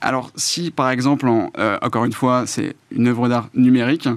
Alors, 0.00 0.30
si 0.36 0.70
par 0.70 0.90
exemple, 0.90 1.26
en- 1.28 1.50
euh, 1.58 1.78
encore 1.82 2.04
une 2.04 2.12
fois, 2.12 2.44
c'est 2.46 2.74
une 2.92 3.08
œuvre 3.08 3.28
d'art 3.28 3.48
numérique, 3.54 4.08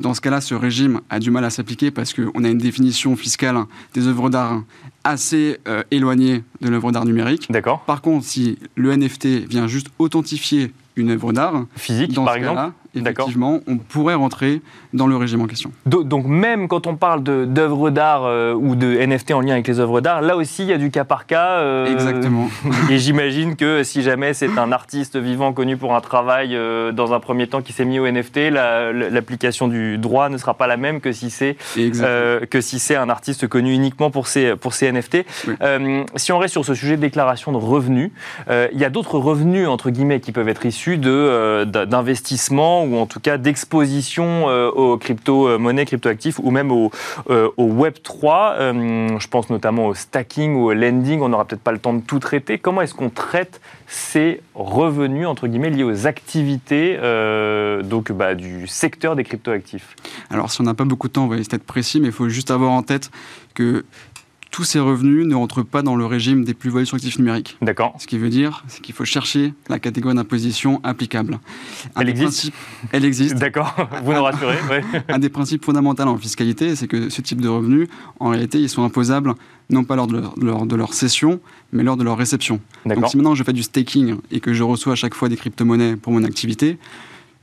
Dans 0.00 0.14
ce 0.14 0.20
cas-là, 0.20 0.40
ce 0.40 0.54
régime 0.54 1.00
a 1.10 1.18
du 1.18 1.30
mal 1.30 1.44
à 1.44 1.47
s'appliquer 1.50 1.90
parce 1.90 2.12
qu'on 2.12 2.44
a 2.44 2.48
une 2.48 2.58
définition 2.58 3.16
fiscale 3.16 3.58
des 3.94 4.06
œuvres 4.06 4.30
d'art 4.30 4.62
assez 5.04 5.58
euh, 5.68 5.82
éloignée 5.90 6.42
de 6.60 6.68
l'œuvre 6.68 6.92
d'art 6.92 7.04
numérique. 7.04 7.50
D'accord. 7.50 7.80
Par 7.80 8.02
contre, 8.02 8.24
si 8.24 8.58
le 8.74 8.94
NFT 8.94 9.48
vient 9.48 9.66
juste 9.66 9.88
authentifier 9.98 10.72
une 10.96 11.10
œuvre 11.10 11.32
d'art, 11.32 11.64
Physique, 11.76 12.12
dans 12.12 12.24
par 12.24 12.36
exemple 12.36 12.72
effectivement, 13.00 13.60
on 13.66 13.76
pourrait 13.76 14.14
rentrer 14.14 14.62
dans 14.92 15.06
le 15.06 15.16
régime 15.16 15.42
en 15.42 15.46
question. 15.46 15.70
Donc 15.86 16.26
même 16.26 16.68
quand 16.68 16.86
on 16.86 16.96
parle 16.96 17.22
d'œuvres 17.22 17.90
d'art 17.90 18.24
euh, 18.24 18.54
ou 18.54 18.74
de 18.74 18.86
NFT 18.86 19.32
en 19.32 19.40
lien 19.40 19.54
avec 19.54 19.68
les 19.68 19.80
œuvres 19.80 20.00
d'art, 20.00 20.22
là 20.22 20.36
aussi 20.36 20.62
il 20.62 20.68
y 20.68 20.72
a 20.72 20.78
du 20.78 20.90
cas 20.90 21.04
par 21.04 21.26
cas. 21.26 21.58
Euh, 21.58 21.92
Exactement. 21.92 22.48
Et 22.90 22.98
j'imagine 22.98 23.56
que 23.56 23.82
si 23.82 24.02
jamais 24.02 24.34
c'est 24.34 24.58
un 24.58 24.72
artiste 24.72 25.16
vivant 25.16 25.52
connu 25.52 25.76
pour 25.76 25.94
un 25.94 26.00
travail 26.00 26.56
euh, 26.56 26.92
dans 26.92 27.12
un 27.12 27.20
premier 27.20 27.46
temps 27.48 27.60
qui 27.60 27.72
s'est 27.72 27.84
mis 27.84 27.98
au 27.98 28.10
NFT, 28.10 28.50
l'application 28.50 29.68
du 29.68 29.98
droit 29.98 30.28
ne 30.28 30.38
sera 30.38 30.54
pas 30.54 30.66
la 30.66 30.76
même 30.76 31.00
que 31.00 31.12
si 31.12 31.30
c'est 31.30 31.56
que 31.74 32.60
si 32.60 32.78
c'est 32.78 32.96
un 32.96 33.08
artiste 33.08 33.46
connu 33.46 33.72
uniquement 33.72 34.10
pour 34.10 34.26
ses 34.26 34.56
pour 34.56 34.72
ses 34.72 34.90
NFT. 34.90 35.24
si 36.16 36.32
on 36.32 36.38
reste 36.38 36.52
sur 36.52 36.64
ce 36.64 36.74
sujet 36.74 36.96
de 36.96 37.02
déclaration 37.02 37.52
de 37.52 37.58
revenus, 37.58 38.10
il 38.48 38.78
y 38.78 38.84
a 38.84 38.90
d'autres 38.90 39.18
revenus 39.18 39.68
entre 39.68 39.90
guillemets 39.90 40.20
qui 40.20 40.32
peuvent 40.32 40.48
être 40.48 40.64
issus 40.66 40.96
de 40.96 41.64
d'investissement 41.64 42.87
ou 42.92 42.96
en 42.96 43.06
tout 43.06 43.20
cas 43.20 43.38
d'exposition 43.38 44.46
aux 44.46 44.96
crypto-monnaies, 44.98 45.84
crypto-actifs 45.84 46.38
ou 46.38 46.50
même 46.50 46.70
au, 46.70 46.90
euh, 47.30 47.50
Web 47.56 47.94
3. 48.02 48.54
Euh, 48.58 49.18
je 49.18 49.28
pense 49.28 49.50
notamment 49.50 49.86
au 49.86 49.94
stacking 49.94 50.54
ou 50.54 50.70
au 50.70 50.72
lending. 50.72 51.20
On 51.20 51.28
n'aura 51.28 51.44
peut-être 51.44 51.62
pas 51.62 51.72
le 51.72 51.78
temps 51.78 51.94
de 51.94 52.00
tout 52.00 52.18
traiter. 52.18 52.58
Comment 52.58 52.82
est-ce 52.82 52.94
qu'on 52.94 53.10
traite 53.10 53.60
ces 53.86 54.40
revenus 54.54 55.26
entre 55.26 55.46
guillemets 55.46 55.70
liés 55.70 55.84
aux 55.84 56.06
activités 56.06 56.98
euh, 57.00 57.82
donc 57.82 58.12
bah, 58.12 58.34
du 58.34 58.66
secteur 58.66 59.16
des 59.16 59.24
crypto-actifs? 59.24 59.96
Alors, 60.30 60.50
si 60.50 60.60
on 60.60 60.64
n'a 60.64 60.74
pas 60.74 60.84
beaucoup 60.84 61.08
de 61.08 61.12
temps, 61.12 61.24
on 61.24 61.28
va 61.28 61.36
essayer 61.36 61.50
d'être 61.50 61.64
précis, 61.64 62.00
mais 62.00 62.08
il 62.08 62.12
faut 62.12 62.28
juste 62.28 62.50
avoir 62.50 62.72
en 62.72 62.82
tête 62.82 63.10
que 63.54 63.84
tous 64.50 64.64
ces 64.64 64.80
revenus 64.80 65.26
ne 65.26 65.34
rentrent 65.34 65.62
pas 65.62 65.82
dans 65.82 65.96
le 65.96 66.06
régime 66.06 66.44
des 66.44 66.54
plus-values 66.54 66.86
sur 66.86 66.96
actifs 66.96 67.18
numériques. 67.18 67.56
D'accord. 67.62 67.94
Ce 67.98 68.06
qui 68.06 68.18
veut 68.18 68.30
dire, 68.30 68.64
c'est 68.68 68.80
qu'il 68.80 68.94
faut 68.94 69.04
chercher 69.04 69.54
la 69.68 69.78
catégorie 69.78 70.14
d'imposition 70.14 70.80
applicable. 70.84 71.38
elle 71.96 72.08
existe 72.08 72.52
Elle 72.92 73.04
existe. 73.04 73.36
D'accord, 73.36 73.74
vous 74.02 74.12
nous 74.12 74.22
rassurez. 74.22 74.58
Un 75.08 75.18
des 75.18 75.28
principes 75.28 75.64
fondamentaux 75.64 76.02
en 76.02 76.18
fiscalité, 76.18 76.76
c'est 76.76 76.86
que 76.86 77.08
ce 77.08 77.20
type 77.20 77.40
de 77.40 77.48
revenus, 77.48 77.88
en 78.20 78.30
réalité, 78.30 78.58
ils 78.58 78.68
sont 78.68 78.84
imposables 78.84 79.34
non 79.70 79.84
pas 79.84 79.96
lors 79.96 80.06
de 80.06 80.14
leur, 80.40 80.66
de 80.66 80.76
leur 80.76 80.94
cession, 80.94 81.40
mais 81.72 81.82
lors 81.82 81.96
de 81.96 82.04
leur 82.04 82.16
réception. 82.16 82.60
Donc 82.86 83.06
si 83.08 83.16
maintenant 83.16 83.34
je 83.34 83.42
fais 83.42 83.52
du 83.52 83.62
staking 83.62 84.16
et 84.30 84.40
que 84.40 84.54
je 84.54 84.62
reçois 84.62 84.94
à 84.94 84.96
chaque 84.96 85.14
fois 85.14 85.28
des 85.28 85.36
crypto-monnaies 85.36 85.96
pour 85.96 86.12
mon 86.12 86.24
activité, 86.24 86.78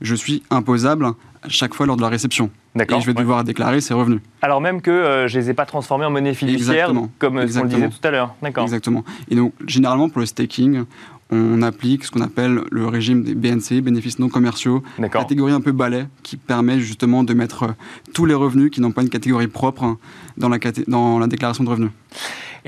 je 0.00 0.14
suis 0.14 0.42
imposable 0.50 1.12
chaque 1.48 1.74
fois 1.74 1.86
lors 1.86 1.96
de 1.96 2.02
la 2.02 2.08
réception. 2.08 2.50
Et 2.78 3.00
je 3.00 3.06
vais 3.06 3.14
devoir 3.14 3.44
déclarer 3.44 3.80
ces 3.80 3.94
revenus. 3.94 4.20
Alors 4.42 4.60
même 4.60 4.80
que 4.80 4.90
euh, 4.90 5.28
je 5.28 5.38
ne 5.38 5.42
les 5.42 5.50
ai 5.50 5.54
pas 5.54 5.66
transformés 5.66 6.04
en 6.04 6.10
monnaie 6.10 6.34
fiduciaire, 6.34 6.92
comme 7.18 7.38
euh, 7.38 7.46
on 7.56 7.62
le 7.62 7.68
disait 7.68 7.88
tout 7.88 8.06
à 8.06 8.10
l'heure. 8.10 8.34
Exactement. 8.62 9.04
Et 9.30 9.36
donc, 9.36 9.52
généralement, 9.66 10.08
pour 10.08 10.20
le 10.20 10.26
staking, 10.26 10.84
on 11.30 11.62
applique 11.62 12.04
ce 12.04 12.10
qu'on 12.10 12.20
appelle 12.20 12.60
le 12.70 12.86
régime 12.86 13.24
des 13.24 13.34
BNC, 13.34 13.80
bénéfices 13.82 14.18
non 14.18 14.28
commerciaux, 14.28 14.82
catégorie 15.10 15.52
un 15.52 15.60
peu 15.60 15.72
balai, 15.72 16.06
qui 16.22 16.36
permet 16.36 16.78
justement 16.78 17.24
de 17.24 17.34
mettre 17.34 17.62
euh, 17.64 17.72
tous 18.14 18.26
les 18.26 18.34
revenus 18.34 18.70
qui 18.70 18.80
n'ont 18.80 18.92
pas 18.92 19.02
une 19.02 19.08
catégorie 19.08 19.48
propre 19.48 19.96
dans 20.36 20.48
la, 20.48 20.58
dans 20.86 21.18
la 21.18 21.26
déclaration 21.26 21.64
de 21.64 21.70
revenus. 21.70 21.90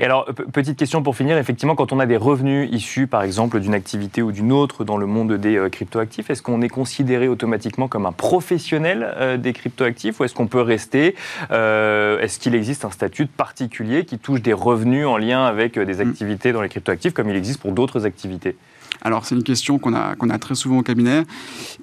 Et 0.01 0.05
alors, 0.05 0.25
petite 0.53 0.77
question 0.77 1.03
pour 1.03 1.17
finir, 1.17 1.37
effectivement, 1.37 1.75
quand 1.75 1.91
on 1.91 1.99
a 1.99 2.05
des 2.05 2.15
revenus 2.15 2.69
issus, 2.71 3.05
par 3.05 3.21
exemple, 3.21 3.59
d'une 3.59 3.73
activité 3.73 4.21
ou 4.21 4.31
d'une 4.31 4.53
autre 4.53 4.85
dans 4.85 4.95
le 4.95 5.05
monde 5.05 5.33
des 5.33 5.57
euh, 5.57 5.67
cryptoactifs, 5.67 6.29
est-ce 6.29 6.41
qu'on 6.41 6.61
est 6.61 6.69
considéré 6.69 7.27
automatiquement 7.27 7.89
comme 7.89 8.05
un 8.05 8.13
professionnel 8.13 9.13
euh, 9.17 9.35
des 9.35 9.51
cryptoactifs 9.51 10.21
ou 10.21 10.23
est-ce 10.23 10.33
qu'on 10.33 10.47
peut 10.47 10.61
rester 10.61 11.17
euh, 11.51 12.17
Est-ce 12.21 12.39
qu'il 12.39 12.55
existe 12.55 12.85
un 12.85 12.91
statut 12.91 13.25
particulier 13.25 14.05
qui 14.05 14.19
touche 14.19 14.41
des 14.41 14.53
revenus 14.53 15.05
en 15.05 15.17
lien 15.17 15.43
avec 15.43 15.77
des 15.77 15.95
mm. 15.95 16.09
activités 16.09 16.53
dans 16.53 16.61
les 16.61 16.69
cryptoactifs 16.69 17.13
comme 17.13 17.29
il 17.29 17.35
existe 17.35 17.59
pour 17.59 17.73
d'autres 17.73 18.05
activités? 18.05 18.55
Alors, 19.01 19.25
c'est 19.25 19.35
une 19.35 19.43
question 19.43 19.79
qu'on 19.79 19.93
a, 19.93 20.15
qu'on 20.15 20.29
a 20.29 20.37
très 20.37 20.55
souvent 20.55 20.79
au 20.79 20.83
cabinet. 20.83 21.23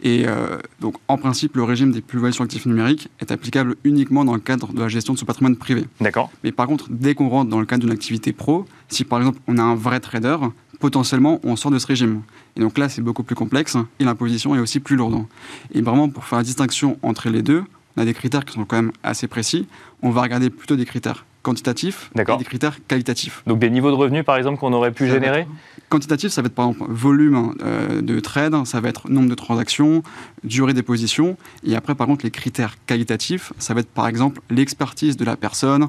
Et 0.02 0.24
euh, 0.26 0.58
donc, 0.80 0.96
en 1.08 1.16
principe, 1.16 1.56
le 1.56 1.62
régime 1.62 1.90
des 1.92 2.00
plus-values 2.00 2.34
sur 2.34 2.44
actifs 2.44 2.66
numériques 2.66 3.08
est 3.20 3.30
applicable 3.30 3.76
uniquement 3.84 4.24
dans 4.24 4.34
le 4.34 4.40
cadre 4.40 4.72
de 4.72 4.80
la 4.80 4.88
gestion 4.88 5.14
de 5.14 5.18
son 5.18 5.24
patrimoine 5.24 5.56
privé. 5.56 5.86
D'accord. 6.00 6.30
Mais 6.44 6.52
par 6.52 6.66
contre, 6.66 6.86
dès 6.90 7.14
qu'on 7.14 7.28
rentre 7.28 7.50
dans 7.50 7.60
le 7.60 7.66
cadre 7.66 7.82
d'une 7.82 7.92
activité 7.92 8.32
pro, 8.32 8.66
si 8.88 9.04
par 9.04 9.18
exemple 9.18 9.38
on 9.46 9.58
a 9.58 9.62
un 9.62 9.74
vrai 9.74 10.00
trader, 10.00 10.36
potentiellement 10.78 11.40
on 11.42 11.56
sort 11.56 11.70
de 11.70 11.78
ce 11.78 11.86
régime. 11.86 12.22
Et 12.56 12.60
donc 12.60 12.76
là, 12.78 12.88
c'est 12.88 13.02
beaucoup 13.02 13.22
plus 13.22 13.34
complexe 13.34 13.76
et 13.98 14.04
l'imposition 14.04 14.54
est 14.54 14.58
aussi 14.58 14.80
plus 14.80 14.96
lourde. 14.96 15.24
Et 15.72 15.80
vraiment, 15.80 16.08
pour 16.08 16.24
faire 16.24 16.38
la 16.38 16.44
distinction 16.44 16.98
entre 17.02 17.30
les 17.30 17.42
deux, 17.42 17.64
on 17.96 18.02
a 18.02 18.04
des 18.04 18.14
critères 18.14 18.44
qui 18.44 18.52
sont 18.52 18.64
quand 18.66 18.76
même 18.76 18.92
assez 19.02 19.26
précis. 19.26 19.66
On 20.02 20.10
va 20.10 20.20
regarder 20.22 20.50
plutôt 20.50 20.76
des 20.76 20.84
critères 20.84 21.24
quantitatifs 21.46 22.10
et 22.18 22.24
des 22.24 22.44
critères 22.44 22.76
qualitatifs. 22.88 23.44
Donc 23.46 23.60
des 23.60 23.70
niveaux 23.70 23.90
de 23.90 23.94
revenus, 23.94 24.24
par 24.24 24.36
exemple, 24.36 24.58
qu'on 24.58 24.72
aurait 24.72 24.90
pu 24.90 25.06
générer 25.06 25.46
Quantitatif, 25.88 26.32
ça 26.32 26.42
va 26.42 26.46
être 26.46 26.54
par 26.56 26.70
exemple 26.70 26.90
volume 26.90 27.54
euh, 27.62 28.02
de 28.02 28.18
trade, 28.18 28.66
ça 28.66 28.80
va 28.80 28.88
être 28.88 29.08
nombre 29.08 29.28
de 29.28 29.36
transactions, 29.36 30.02
durée 30.42 30.74
des 30.74 30.82
positions. 30.82 31.36
Et 31.64 31.76
après, 31.76 31.94
par 31.94 32.08
contre, 32.08 32.24
les 32.24 32.32
critères 32.32 32.74
qualitatifs, 32.86 33.52
ça 33.60 33.72
va 33.74 33.80
être 33.80 33.88
par 33.88 34.08
exemple 34.08 34.40
l'expertise 34.50 35.16
de 35.16 35.24
la 35.24 35.36
personne, 35.36 35.88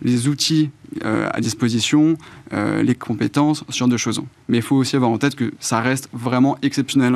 les 0.00 0.28
outils 0.28 0.70
euh, 1.04 1.28
à 1.30 1.42
disposition, 1.42 2.16
euh, 2.54 2.82
les 2.82 2.94
compétences, 2.94 3.64
ce 3.68 3.76
genre 3.76 3.88
de 3.88 3.98
choses. 3.98 4.22
Mais 4.48 4.58
il 4.58 4.62
faut 4.62 4.76
aussi 4.76 4.96
avoir 4.96 5.10
en 5.10 5.18
tête 5.18 5.34
que 5.34 5.52
ça 5.60 5.80
reste 5.80 6.08
vraiment 6.14 6.56
exceptionnel 6.62 7.14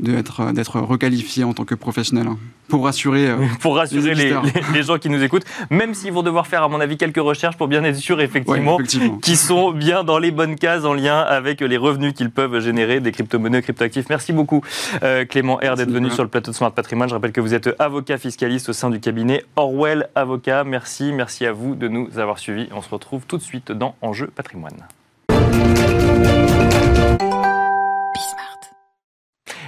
d'être 0.00 0.52
d'être 0.52 0.80
requalifié 0.80 1.44
en 1.44 1.54
tant 1.54 1.64
que 1.64 1.74
professionnel 1.74 2.26
hein. 2.26 2.38
pour 2.68 2.84
rassurer 2.84 3.28
euh, 3.28 3.36
pour 3.60 3.76
rassurer 3.76 4.14
les, 4.14 4.34
les, 4.74 4.82
gens 4.82 4.98
qui 4.98 5.08
nous 5.08 5.22
écoutent 5.22 5.46
même 5.70 5.94
s'ils 5.94 6.12
vont 6.12 6.22
devoir 6.22 6.46
faire 6.46 6.62
à 6.62 6.68
mon 6.68 6.80
avis 6.80 6.96
quelques 6.96 7.16
recherches 7.16 7.56
pour 7.56 7.68
bien 7.68 7.82
être 7.84 7.96
sûr 7.96 8.20
effectivement, 8.20 8.78
qu'ils 9.22 9.36
sont 9.36 9.72
bien 9.72 10.04
dans 10.04 10.18
les 10.18 10.30
bonnes 10.30 10.56
cases 10.56 10.84
en 10.84 10.92
lien 10.92 11.20
avec 11.20 11.60
les 11.60 11.76
revenus 11.76 12.12
qu'ils 12.12 12.30
peuvent 12.30 12.60
générer 12.60 13.00
des 13.00 13.12
crypto-monnaies 13.12 13.62
crypto-actifs. 13.62 14.06
Merci 14.10 14.32
beaucoup 14.32 14.62
euh, 15.02 15.24
Clément 15.24 15.56
R 15.56 15.76
d'être 15.76 15.90
venu 15.90 16.10
sur 16.10 16.22
le 16.22 16.28
plateau 16.28 16.50
de 16.50 16.56
Smart 16.56 16.72
Patrimoine. 16.72 17.08
Je 17.08 17.14
rappelle 17.14 17.32
que 17.32 17.40
vous 17.40 17.54
êtes 17.54 17.74
avocat 17.78 18.18
fiscaliste 18.18 18.68
au 18.68 18.72
sein 18.72 18.90
du 18.90 19.00
cabinet 19.00 19.44
Orwell 19.56 20.08
Avocat. 20.14 20.64
Merci 20.64 21.12
merci 21.12 21.46
à 21.46 21.52
vous 21.52 21.74
de 21.74 21.88
nous 21.88 22.18
avoir 22.18 22.38
suivis. 22.38 22.68
On 22.72 22.82
se 22.82 22.90
retrouve 22.90 23.22
tout 23.26 23.38
de 23.38 23.42
suite 23.42 23.72
dans 23.72 23.94
Enjeu 24.02 24.26
Patrimoine 24.26 24.76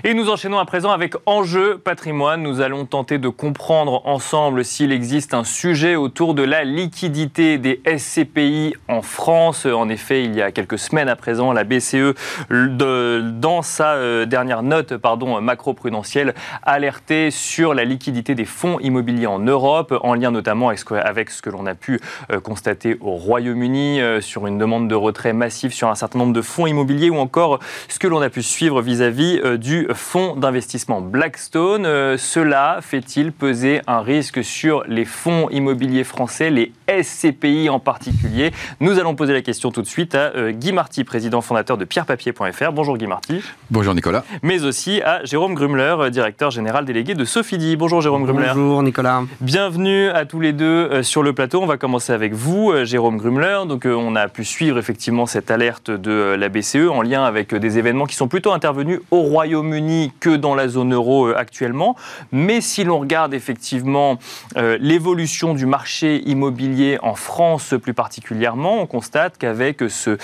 Et 0.09 0.15
nous 0.15 0.31
enchaînons 0.31 0.59
à 0.59 0.65
présent 0.65 0.91
avec 0.91 1.17
Enjeu 1.27 1.77
patrimoine. 1.77 2.43
Nous 2.43 2.63
allons 2.63 2.87
tenter 2.87 3.19
de 3.19 3.29
comprendre 3.29 4.01
ensemble 4.07 4.65
s'il 4.65 4.91
existe 4.91 5.35
un 5.35 5.45
sujet 5.45 5.97
autour 5.97 6.33
de 6.33 6.43
la 6.43 6.65
liquidité 6.65 7.59
des 7.59 7.83
SCPI 7.85 8.75
en 8.89 9.03
France. 9.03 9.67
En 9.67 9.91
effet, 9.91 10.25
il 10.25 10.35
y 10.35 10.41
a 10.41 10.51
quelques 10.51 10.79
semaines 10.79 11.11
à 11.11 11.15
présent, 11.15 11.53
la 11.53 11.65
BCE, 11.65 12.15
dans 12.49 13.61
sa 13.61 13.97
euh, 13.97 14.25
dernière 14.25 14.63
note 14.63 14.97
pardon, 14.97 15.43
macro-prudentielle, 15.43 16.35
alertait 16.63 17.29
sur 17.31 17.75
la 17.75 17.85
liquidité 17.85 18.35
des 18.35 18.47
fonds 18.47 18.81
immobiliers 18.81 19.27
en 19.27 19.41
Europe, 19.41 19.93
en 20.03 20.15
lien 20.15 20.31
notamment 20.31 20.71
avec 20.71 21.31
ce 21.31 21.43
que 21.43 21.51
l'on 21.51 21.67
a 21.67 21.75
pu 21.75 22.01
euh, 22.33 22.41
constater 22.41 22.97
au 23.03 23.11
Royaume-Uni, 23.11 24.01
euh, 24.01 24.23
sur 24.23 24.47
une 24.47 24.57
demande 24.57 24.89
de 24.89 24.95
retrait 24.95 25.35
massif 25.35 25.75
sur 25.75 25.89
un 25.89 25.95
certain 25.95 26.19
nombre 26.19 26.33
de 26.33 26.41
fonds 26.41 26.67
immobiliers, 26.67 27.11
ou 27.11 27.19
encore 27.19 27.59
ce 27.91 27.99
que 27.99 28.07
l'on 28.07 28.23
a 28.23 28.31
pu 28.31 28.43
suivre 28.43 28.81
vis-à-vis 28.81 29.43
du 29.59 29.87
fonds 29.99 30.37
d'investissement 30.37 31.01
Blackstone. 31.01 31.85
Euh, 31.85 32.17
cela 32.17 32.79
fait-il 32.81 33.33
peser 33.33 33.83
un 33.87 34.01
risque 34.01 34.43
sur 34.43 34.85
les 34.87 35.05
fonds 35.05 35.51
immobiliers 35.51 36.05
français, 36.05 36.51
les 36.51 36.73
SCPI 36.89 37.69
en 37.69 37.81
particulier? 37.81 38.53
Nous 38.81 38.99
allons 38.99 39.15
poser 39.15 39.33
la 39.33 39.43
question 39.43 39.71
tout 39.71 39.83
de 39.83 39.87
suite 39.87 40.15
à 40.15 40.33
euh, 40.37 40.53
Guy 40.53 40.73
Marty, 40.73 41.05
président 41.05 41.41
fondateur 41.41 41.77
de 41.77 41.85
pierrepapier.fr. 41.85 42.73
Bonjour 42.73 42.97
Guy 42.97 43.07
Marty. 43.07 43.43
Bonjour 43.71 43.95
Nicolas. 43.95 44.25
Mais 44.43 44.65
aussi 44.65 45.03
à 45.03 45.25
Jérôme 45.25 45.55
Grumler, 45.55 45.95
euh, 45.99 46.11
directeur 46.11 46.51
général 46.51 46.85
délégué 46.85 47.15
de 47.15 47.25
Sophidi. 47.25 47.77
Bonjour 47.77 48.01
Jérôme 48.01 48.25
Grumler. 48.25 48.53
Bonjour 48.55 48.83
Nicolas. 48.83 49.25
Bienvenue 49.41 50.09
à 50.09 50.25
tous 50.25 50.41
les 50.41 50.53
deux 50.53 51.03
sur 51.03 51.23
le 51.23 51.33
plateau. 51.33 51.61
On 51.61 51.67
va 51.67 51.77
commencer 51.77 52.13
avec 52.13 52.33
vous, 52.33 52.73
Jérôme 52.85 53.19
Grumler. 53.19 53.61
Donc 53.67 53.85
on 53.87 54.17
a 54.17 54.29
pu 54.29 54.45
suivre 54.45 54.79
effectivement 54.79 55.27
cette 55.27 55.51
alerte 55.51 55.91
de 55.91 56.37
la 56.39 56.49
BCE 56.49 56.89
en 56.91 57.03
lien 57.03 57.25
avec 57.25 57.55
des 57.55 57.79
événements 57.79 58.07
qui 58.07 58.15
sont 58.15 58.29
plutôt 58.29 58.53
intervenus 58.53 59.01
au 59.11 59.23
Royaume-Uni 59.23 59.78
que 60.21 60.37
dans 60.37 60.55
la 60.55 60.69
zone 60.69 60.95
euro 60.95 61.29
euh, 61.29 61.35
actuellement. 61.37 61.97
Mais 62.33 62.61
si 62.61 62.85
l'on 62.85 62.99
regarde 62.99 63.35
effectivement 63.35 64.19
euh, 64.57 64.77
l'évolution 64.81 65.55
du 65.55 65.67
marché 65.67 66.23
immobilier 66.29 66.99
en 67.03 67.15
France 67.15 67.75
plus 67.81 67.95
particulièrement, 67.95 68.81
on 68.81 68.87
constate 68.87 69.39
qu'avec 69.39 69.83
ce, 69.89 70.17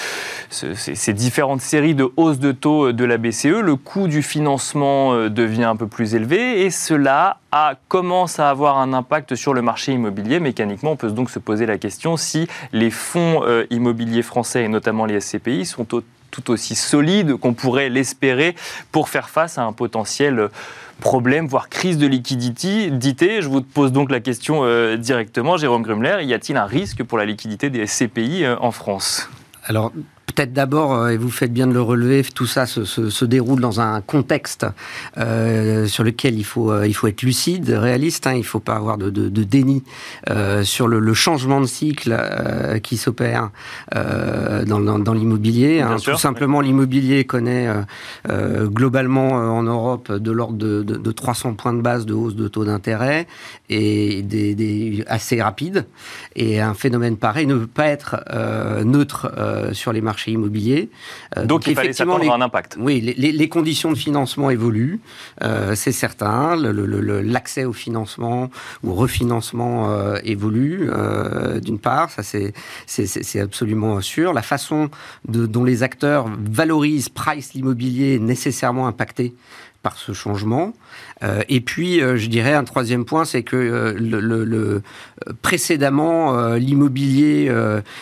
ces 0.51 1.13
différentes 1.13 1.61
séries 1.61 1.95
de 1.95 2.09
hausses 2.17 2.39
de 2.39 2.53
taux 2.53 2.93
de 2.93 3.05
la 3.05 3.17
BCE, 3.17 3.61
le 3.63 3.77
coût 3.77 4.09
du 4.09 4.23
financement 4.23 5.15
euh, 5.15 5.29
devient 5.29 5.65
un 5.65 5.77
peu 5.77 5.87
plus 5.87 6.15
élevé 6.15 6.65
et 6.65 6.71
cela 6.71 7.39
commence 7.87 8.41
à 8.41 8.51
avoir 8.51 8.79
un 8.79 8.93
impact 8.93 9.37
sur 9.37 9.55
le 9.55 9.63
marché 9.63 9.93
immobilier. 9.93 10.41
Mécaniquement, 10.41 10.91
on 10.91 10.97
peut 10.97 11.09
donc 11.09 11.31
se 11.31 11.39
poser 11.39 11.67
la 11.67 11.79
question 11.79 12.17
si 12.17 12.49
les 12.73 12.91
fonds 12.91 13.45
immobiliers 13.71 14.23
français 14.23 14.65
et 14.65 14.69
notamment 14.69 15.07
les 15.07 15.21
SCPI 15.21 15.65
sont 15.65 15.95
au 15.95 16.03
tout 16.35 16.51
aussi 16.51 16.75
solide 16.75 17.37
qu'on 17.37 17.55
pourrait 17.55 17.89
l'espérer 17.89 18.57
pour 18.91 19.09
faire 19.09 19.31
face 19.31 19.57
à 19.57 19.63
un 19.63 19.73
potentiel 19.73 20.49
problème, 21.01 21.47
voire 21.47 21.69
crise 21.69 21.97
de 21.97 22.09
liquidité. 22.09 23.41
Je 23.41 23.49
vous 23.49 23.63
pose 23.63 23.93
donc 23.93 24.11
la 24.11 24.19
question 24.19 24.65
euh, 24.65 24.97
directement, 24.97 25.57
Jérôme 25.57 25.83
Grumler, 25.83 26.25
y 26.25 26.35
a-t-il 26.35 26.57
un 26.57 26.67
risque 26.67 27.05
pour 27.05 27.19
la 27.19 27.25
liquidité 27.25 27.71
des 27.71 27.87
SCPI 27.87 28.45
euh, 28.45 28.57
en 28.61 28.73
France? 28.73 29.29
Alors, 29.65 29.93
peut-être 30.35 30.53
d'abord, 30.53 31.09
et 31.09 31.17
vous 31.17 31.31
faites 31.31 31.53
bien 31.53 31.67
de 31.67 31.73
le 31.73 31.81
relever, 31.81 32.23
tout 32.23 32.47
ça 32.47 32.67
se, 32.67 33.25
déroule 33.25 33.61
dans 33.61 33.81
un 33.81 34.01
contexte 34.01 34.67
sur 35.17 36.05
lequel 36.05 36.39
il 36.39 36.45
faut, 36.45 36.83
il 36.83 36.95
faut 36.95 37.07
être 37.07 37.23
lucide, 37.23 37.69
réaliste. 37.71 38.27
Hein, 38.27 38.35
il 38.35 38.41
ne 38.41 38.45
faut 38.45 38.61
pas 38.61 38.75
avoir 38.75 38.99
de, 38.99 39.11
déni 39.29 39.83
sur 40.63 40.89
le, 40.89 41.15
changement 41.15 41.61
de 41.61 41.67
cycle 41.67 42.17
qui 42.83 42.97
s'opère 42.97 43.51
dans, 43.93 45.15
l'immobilier. 45.15 45.81
Hein. 45.81 45.97
Tout 46.03 46.19
simplement, 46.19 46.61
l'immobilier 46.61 47.25
connaît 47.25 47.69
globalement 48.29 49.33
en 49.33 49.63
Europe 49.63 50.13
de 50.13 50.31
l'ordre 50.31 50.59
de, 50.59 50.83
de, 50.83 51.13
300 51.13 51.55
points 51.55 51.73
de 51.73 51.81
base 51.81 52.07
de 52.07 52.15
hausse 52.15 52.35
de 52.35 52.49
taux 52.49 52.65
d'intérêt 52.65 53.27
et 53.69 54.23
des, 54.23 55.05
assez 55.07 55.41
rapide. 55.41 55.87
Et 56.37 56.61
un 56.61 56.75
phénomène 56.75 57.17
pareil 57.17 57.47
ne 57.47 57.57
peut 57.57 57.67
pas 57.67 57.87
être 57.87 58.25
euh, 58.31 58.85
neutre 58.85 59.33
euh, 59.37 59.73
sur 59.73 59.93
les 59.93 60.01
marchés 60.01 60.24
immobiliers. 60.33 60.91
Euh, 61.37 61.45
donc, 61.45 61.67
il 61.67 61.75
fallait 61.75 61.93
s'attendre 61.93 62.31
à 62.31 62.35
un 62.35 62.41
impact. 62.41 62.77
Oui, 62.79 63.01
les, 63.01 63.49
conditions 63.49 63.93
de 63.93 63.97
financement 63.97 64.51
évoluent, 64.51 65.01
c'est 65.75 65.93
certain. 65.93 66.57
L'accès 66.57 67.65
au 67.65 67.73
financement 67.73 68.51
ou 68.83 68.95
refinancement 68.95 70.15
évolue, 70.25 70.91
d'une 71.63 71.79
part, 71.79 72.11
ça 72.11 72.23
c'est 72.23 73.41
absolument 73.41 74.01
sûr. 74.01 74.33
La 74.33 74.43
façon 74.43 74.91
de, 75.29 75.47
dont 75.47 75.65
les 75.65 75.83
acteurs 75.83 76.27
valorisent, 76.39 77.09
price 77.09 77.55
l'immobilier 77.55 78.17
est 78.17 78.19
nécessairement 78.19 78.87
impactée 78.87 79.35
par 79.85 79.99
ce 79.99 80.13
changement. 80.13 80.73
Euh, 81.23 81.43
et 81.49 81.61
puis, 81.61 82.01
euh, 82.01 82.17
je 82.17 82.27
dirais 82.29 82.55
un 82.55 82.65
troisième 82.65 83.05
point, 83.05 83.25
c'est 83.25 83.43
que 83.43 83.55
euh, 83.57 83.95
le, 83.99 84.83
précédemment, 85.43 86.55
l'immobilier 86.55 87.53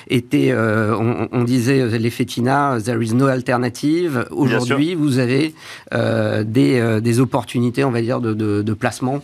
était, 0.08 0.54
on, 0.54 1.44
disait 1.44 1.98
l'effet 1.98 2.24
Tina, 2.24 2.78
there 2.84 3.02
is 3.02 3.14
no 3.14 3.26
alternative. 3.26 4.26
Aujourd'hui, 4.30 4.94
vous 4.94 5.18
avez 5.18 5.54
des, 5.92 7.00
des, 7.00 7.20
opportunités, 7.20 7.84
on 7.84 7.90
va 7.90 8.00
dire, 8.00 8.20
de, 8.20 8.32
de, 8.32 8.74
placement 8.74 9.20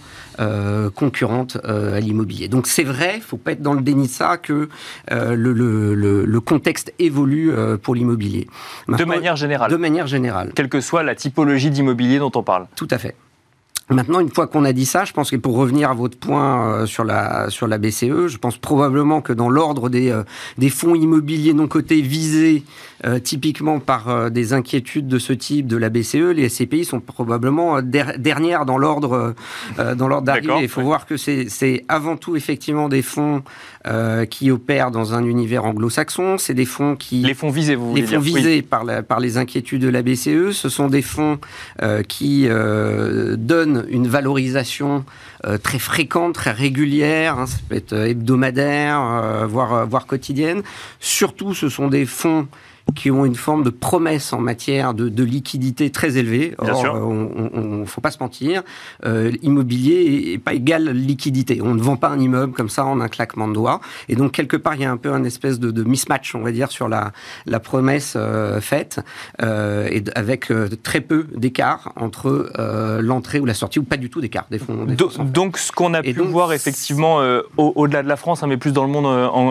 concurrentes 0.95 1.59
à 1.65 2.01
l'immobilier. 2.01 2.49
Donc 2.49 2.67
c'est 2.67 2.85
vrai, 2.85 3.15
il 3.15 3.21
ne 3.21 3.25
faut 3.25 3.37
pas 3.37 3.53
être 3.53 3.63
dans 3.63 3.75
le 3.75 3.83
déni 3.83 4.07
de 4.07 4.13
ça, 4.13 4.37
que 4.37 4.69
le, 5.11 5.53
le, 5.53 6.41
contexte 6.41 6.93
évolue 6.99 7.53
pour 7.83 7.95
l'immobilier. 7.95 8.47
De 8.89 9.05
manière 9.05 9.37
générale 9.37 9.71
De 9.71 9.77
manière 9.77 10.07
générale. 10.07 10.53
Quelle 10.55 10.69
que 10.69 10.81
soit 10.81 11.03
la 11.03 11.15
typologie 11.15 11.71
d'immobilier 11.71 12.19
dont 12.19 12.33
on 12.35 12.43
Tout 12.77 12.89
à 12.91 12.99
fait. 12.99 13.15
Maintenant, 13.91 14.21
une 14.21 14.29
fois 14.29 14.47
qu'on 14.47 14.67
a 14.67 14.75
dit 14.75 14.85
ça, 14.85 15.07
je 15.07 15.15
pense 15.15 15.31
que 15.31 15.37
pour 15.37 15.57
revenir 15.57 15.91
à 15.91 15.95
votre 15.95 16.19
point 16.19 16.73
euh, 16.73 16.87
sur 16.87 17.05
la 17.05 17.49
sur 17.49 17.67
la 17.67 17.79
BCE, 17.79 18.27
je 18.27 18.37
pense 18.37 18.59
probablement 18.59 19.23
que 19.23 19.33
dans 19.33 19.49
l'ordre 19.49 19.89
des 19.89 20.11
euh, 20.11 20.25
des 20.59 20.69
fonds 20.69 20.95
immobiliers 20.95 21.55
non 21.55 21.69
cotés 21.69 22.03
visés 22.03 22.65
euh, 23.05 23.19
typiquement 23.19 23.81
par 23.81 24.31
des 24.31 24.53
inquiétudes 24.53 25.09
de 25.09 25.19
ce 25.19 25.33
type 25.33 25.67
de 25.67 25.77
la 25.77 25.89
BCE, 25.89 26.33
les 26.35 26.49
SCPI 26.49 26.85
sont 26.85 27.01
probablement 27.01 27.81
dernières 27.83 28.65
dans 28.65 28.79
l'ordre 28.79 29.35
dans 29.97 30.09
l'ordre 30.09 30.27
d'arrivée. 30.27 30.55
Il 30.63 30.69
faut 30.69 30.83
voir 30.83 31.07
que 31.07 31.17
c'est 31.17 31.85
avant 31.89 32.17
tout 32.17 32.37
effectivement 32.37 32.89
des 32.89 33.03
fonds 33.03 33.43
qui 34.31 34.51
opèrent 34.51 34.91
dans 34.91 35.15
un 35.15 35.25
univers 35.25 35.65
anglo-saxon. 35.65 36.39
C'est 36.39 36.55
des 36.55 36.67
fonds 36.67 36.97
qui 36.97 37.23
les 37.23 37.35
fonds 37.35 37.51
visés, 37.51 37.75
vous 37.75 37.95
les 37.95 38.03
fonds 38.03 38.21
visés 38.21 38.63
par 38.63 38.85
la, 38.85 39.03
par 39.03 39.21
les 39.21 39.39
inquiétudes 39.39 39.83
de 39.83 39.89
la 39.89 40.03
BCE. 40.03 40.53
Ce 40.53 40.69
sont 40.69 40.89
des 40.89 41.03
fonds 41.03 41.39
qui 42.09 42.49
donnent 42.49 43.87
une 43.89 44.09
valorisation 44.09 45.05
euh, 45.47 45.57
très 45.57 45.79
fréquente, 45.79 46.35
très 46.35 46.51
régulière, 46.51 47.39
hein, 47.39 47.47
ça 47.47 47.59
peut 47.69 47.77
être 47.77 47.93
hebdomadaire, 47.93 49.01
euh, 49.01 49.47
voire, 49.47 49.87
voire 49.87 50.07
quotidienne. 50.07 50.63
Surtout, 50.99 51.55
ce 51.55 51.69
sont 51.69 51.87
des 51.87 52.07
fonds 52.07 52.49
qui 52.95 53.11
ont 53.11 53.25
une 53.25 53.35
forme 53.35 53.63
de 53.63 53.71
promesse 53.71 54.33
en 54.33 54.41
matière 54.41 54.95
de, 54.95 55.09
de 55.09 55.25
liquidité 55.25 55.91
très 55.91 56.17
élevée. 56.17 56.55
Or, 56.59 56.85
on 56.85 57.79
ne 57.81 57.85
faut 57.85 58.01
pas 58.01 58.11
se 58.11 58.19
mentir, 58.21 58.63
euh, 59.05 59.31
l'immobilier 59.43 60.33
est 60.33 60.39
pas 60.39 60.55
égal 60.55 60.89
liquidité. 60.91 61.61
On 61.63 61.75
ne 61.75 61.83
vend 61.83 61.97
pas 61.97 62.09
un 62.09 62.19
immeuble 62.19 62.53
comme 62.53 62.69
ça 62.69 62.85
en 62.85 63.01
un 63.01 63.09
claquement 63.09 63.49
de 63.49 63.55
doigts. 63.55 63.81
Et 64.09 64.17
donc, 64.17 64.33
quelque 64.33 64.57
part, 64.57 64.75
il 64.75 64.83
y 64.83 64.85
a 64.85 64.91
un 64.91 64.97
peu 64.97 65.13
un 65.13 65.25
espèce 65.25 65.61
de, 65.61 65.71
de 65.71 65.85
mismatch, 65.85 66.35
on 66.35 66.41
va 66.41 66.51
dire, 66.51 66.71
sur 66.71 66.89
la, 66.89 67.13
la 67.47 67.61
promesse 67.61 68.15
euh, 68.17 68.61
faite, 68.61 69.01
euh, 69.43 69.89
et 69.91 70.03
avec 70.15 70.51
euh, 70.51 70.69
très 70.83 71.01
peu 71.01 71.27
d'écart 71.35 71.93
entre 71.97 72.51
euh, 72.59 73.01
l'entrée 73.03 73.41
ou 73.41 73.45
la 73.45 73.55
sortie, 73.55 73.79
ou 73.79 73.85
pas 73.85 73.97
du 73.97 74.11
tout 74.11 74.21
d'écart 74.21 74.47
des 74.51 74.59
fonds. 74.59 74.87
donc, 75.25 75.59
ce 75.59 75.73
qu'on 75.73 75.95
a 75.95 76.03
pu 76.03 76.13
voir, 76.13 76.53
effectivement, 76.53 77.21
au-delà 77.57 78.03
de 78.03 78.09
la 78.09 78.17
France, 78.17 78.43
hein, 78.43 78.47
mais 78.47 78.57
plus 78.57 78.73
dans 78.73 78.85
le 78.85 78.91
monde 78.91 79.07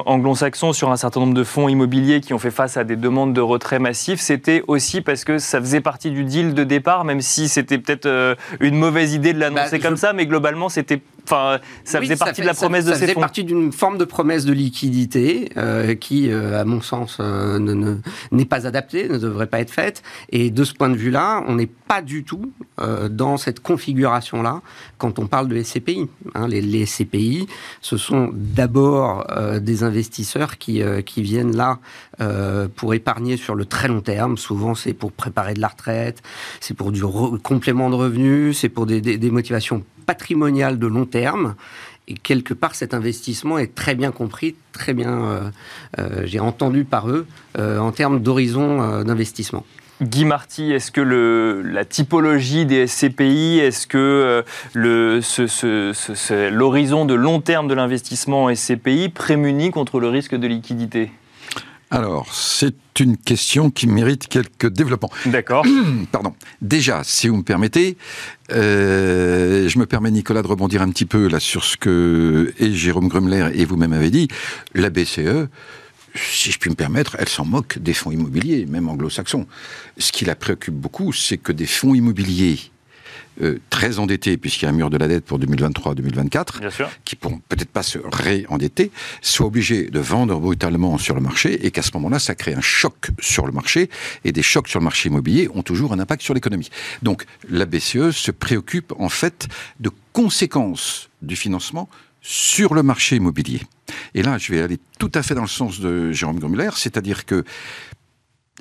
anglo-saxon, 0.06 0.74
sur 0.74 0.92
un 0.92 0.98
certain 0.98 1.20
nombre 1.20 1.34
de 1.34 1.44
fonds 1.44 1.70
immobiliers 1.70 2.22
qui 2.22 2.34
ont 2.34 2.40
fait 2.40 2.52
face 2.52 2.78
à 2.78 2.84
des 2.84 2.96
demandes 2.96 3.27
de 3.34 3.42
retrait 3.42 3.80
massif, 3.80 4.20
c'était 4.20 4.64
aussi 4.68 5.02
parce 5.02 5.24
que 5.24 5.38
ça 5.38 5.60
faisait 5.60 5.82
partie 5.82 6.12
du 6.12 6.24
deal 6.24 6.54
de 6.54 6.64
départ, 6.64 7.06
même 7.06 7.22
si 7.22 7.48
c'était 7.48 7.78
peut-être 7.78 8.06
euh, 8.06 8.36
une 8.60 8.76
mauvaise 8.76 9.14
idée 9.14 9.34
de 9.34 9.40
l'annoncer 9.40 9.78
bah, 9.78 9.88
comme 9.88 9.98
ça, 9.98 10.14
mais 10.14 10.26
globalement, 10.26 10.70
c'était 10.70 11.02
Enfin, 11.30 11.60
ça 11.84 12.00
faisait 12.00 12.16
partie 12.16 12.40
de 12.40 12.46
la 12.46 12.54
promesse 12.54 12.86
de 12.86 12.94
ces 12.94 13.00
fonds. 13.00 13.00
Ça 13.00 13.08
faisait 13.08 13.20
partie 13.20 13.44
d'une 13.44 13.74
forme 13.74 13.98
de 13.98 14.06
promesse 14.06 14.46
de 14.46 14.54
liquidité 14.54 15.50
euh, 15.58 15.94
qui, 15.94 16.32
euh, 16.32 16.58
à 16.58 16.64
mon 16.64 16.80
sens, 16.80 17.18
euh, 17.20 17.60
ne, 17.60 17.98
n'est 18.32 18.46
pas 18.46 18.66
adaptée, 18.66 19.10
ne 19.10 19.18
devrait 19.18 19.48
pas 19.48 19.60
être 19.60 19.72
faite. 19.72 20.04
Et 20.30 20.52
de 20.52 20.64
ce 20.64 20.74
point 20.74 20.90
de 20.90 20.96
vue-là, 20.96 21.44
on 21.48 21.56
n'est 21.56 21.68
pas 21.68 22.02
du 22.02 22.24
tout 22.24 22.52
dans 23.10 23.38
cette 23.38 23.60
configuration-là 23.62 24.62
quand 24.98 25.20
on 25.20 25.28
parle 25.28 25.48
de 25.48 25.62
SCPI. 25.62 26.08
Hein, 26.36 26.48
les, 26.48 26.62
les, 26.62 26.86
SCPI, 26.86 27.48
ce 27.82 27.98
sont 27.98 28.30
d'abord 28.34 29.26
des 29.60 29.84
investisseurs 29.84 30.58
qui, 30.58 30.82
qui 31.06 31.22
viennent 31.24 31.56
là 31.56 31.80
pour 32.76 32.94
épargner 32.94 33.38
sur 33.38 33.56
le 33.56 33.66
très 33.66 33.88
long 33.88 34.02
terme. 34.02 34.38
Souvent, 34.38 34.76
c'est 34.76 34.94
pour 34.94 35.12
préparer 35.12 35.54
de 35.56 35.62
la 35.62 35.70
retraite, 35.70 36.22
c'est 36.60 36.76
pour 36.76 36.92
du 36.92 37.02
complément 37.42 37.90
de 37.90 37.96
revenus, 37.96 38.60
c'est 38.60 38.70
pour 38.70 38.86
des, 38.86 39.02
des, 39.02 39.18
des 39.18 39.32
motivations 39.32 39.84
patrimonial 40.08 40.80
de 40.80 40.88
long 40.88 41.06
terme. 41.06 41.54
Et 42.08 42.16
quelque 42.16 42.54
part, 42.54 42.74
cet 42.74 42.94
investissement 42.94 43.60
est 43.60 43.76
très 43.76 43.94
bien 43.94 44.12
compris, 44.12 44.56
très 44.72 44.94
bien, 44.94 45.12
euh, 45.12 45.42
euh, 46.00 46.22
j'ai 46.24 46.40
entendu 46.40 46.86
par 46.86 47.10
eux, 47.10 47.28
euh, 47.60 47.80
en 47.80 47.92
termes 47.92 48.22
d'horizon 48.22 49.04
d'investissement. 49.04 49.66
Guy 50.02 50.26
Marty, 50.26 50.72
est-ce 50.72 50.92
que 50.92 51.02
la 51.66 51.84
typologie 51.84 52.66
des 52.66 52.88
SCPI, 52.88 53.60
est-ce 53.60 53.88
que 53.88 54.46
l'horizon 56.52 57.06
de 57.06 57.14
long 57.16 57.42
terme 57.42 57.68
de 57.68 57.74
l'investissement 57.74 58.46
en 58.46 58.56
SCPI 58.56 59.10
prémunit 59.10 59.72
contre 59.72 60.00
le 60.00 60.08
risque 60.08 60.36
de 60.36 60.48
liquidité? 60.48 61.12
Alors, 61.90 62.34
c'est 62.34 62.76
une 63.00 63.16
question 63.16 63.70
qui 63.70 63.88
mérite 63.88 64.28
quelques 64.28 64.68
développements. 64.68 65.12
D'accord. 65.28 65.66
Pardon. 66.12 66.34
Déjà, 66.62 67.02
si 67.04 67.30
vous 67.30 67.38
me 67.38 67.44
permettez, 67.44 67.98
euh, 68.52 69.70
je 69.70 69.80
me 69.80 69.86
permets, 69.86 70.12
Nicolas, 70.12 70.42
de 70.42 70.48
rebondir 70.48 70.82
un 70.82 70.90
petit 70.90 71.06
peu 71.06 71.30
là 71.30 71.40
sur 71.40 71.64
ce 71.64 71.78
que 71.78 72.54
et 72.60 72.74
Jérôme 72.74 73.08
Grumler 73.08 73.52
et 73.54 73.64
vous-même 73.64 73.94
avez 73.94 74.10
dit. 74.10 74.28
La 74.74 74.90
BCE, 74.90 75.48
si 76.16 76.52
je 76.52 76.60
puis 76.60 76.70
me 76.70 76.76
permettre, 76.76 77.16
elle 77.20 77.30
s'en 77.30 77.46
moque 77.46 77.80
des 77.80 77.94
fonds 77.94 78.12
immobiliers, 78.12 78.66
même 78.66 78.90
anglo-saxons. 78.90 79.48
Ce 79.98 80.12
qui 80.12 80.26
la 80.26 80.36
préoccupe 80.36 80.76
beaucoup, 80.76 81.14
c'est 81.14 81.38
que 81.38 81.54
des 81.54 81.68
fonds 81.68 81.96
immobiliers 81.96 82.60
euh, 83.42 83.60
très 83.70 84.00
endettés, 84.00 84.38
puisqu'il 84.38 84.66
y 84.66 84.68
a 84.68 84.70
un 84.70 84.74
mur 84.74 84.90
de 84.90 84.98
la 84.98 85.08
dette 85.08 85.26
pour 85.26 85.40
2023-2024, 85.40 86.90
qui 87.06 87.16
pourront 87.16 87.40
peut-être 87.50 87.70
pas 87.70 87.84
se 87.84 88.00
réendetter, 88.12 88.92
soient 89.22 89.48
obligés 89.48 89.90
de 89.90 90.00
vendre 90.00 90.40
brutalement 90.40 90.98
sur 90.98 91.16
le 91.16 91.22
marché 91.22 91.66
et 91.66 91.72
qu'à 91.72 91.82
ce 91.82 91.92
moment-là, 91.96 92.20
ça 92.20 92.36
crée 92.36 92.54
un 92.54 92.62
choc 92.62 93.10
sur 93.20 93.46
le 93.46 93.52
marché 93.52 93.90
et 94.24 94.32
des 94.32 94.44
chocs 94.44 94.68
sur 94.68 94.80
le 94.80 94.84
marché 94.84 95.10
immobilier 95.10 95.50
ont 95.54 95.64
toujours 95.64 95.94
un 95.94 96.00
impact 96.00 96.22
sur 96.22 96.34
l'économie. 96.34 96.70
Donc 97.04 97.26
la 97.50 97.66
BCE 97.66 98.12
se 98.12 98.32
préoccupe 98.32 98.94
en 98.98 99.10
fait 99.10 99.48
de 99.80 99.92
conséquences 100.14 101.10
du 101.22 101.36
financement 101.36 101.90
sur 102.22 102.74
le 102.74 102.84
marché 102.84 103.16
immobilier. 103.16 103.62
Et 104.14 104.22
là, 104.22 104.38
je 104.38 104.52
vais 104.52 104.62
aller 104.62 104.80
tout 105.00 105.12
à 105.14 105.24
fait 105.24 105.36
dans 105.36 105.42
le 105.42 105.48
sens 105.48 105.80
de 105.80 106.12
Jérôme 106.12 106.40
Grumler, 106.40 106.72
c'est-à-dire 106.76 107.26
que 107.26 107.44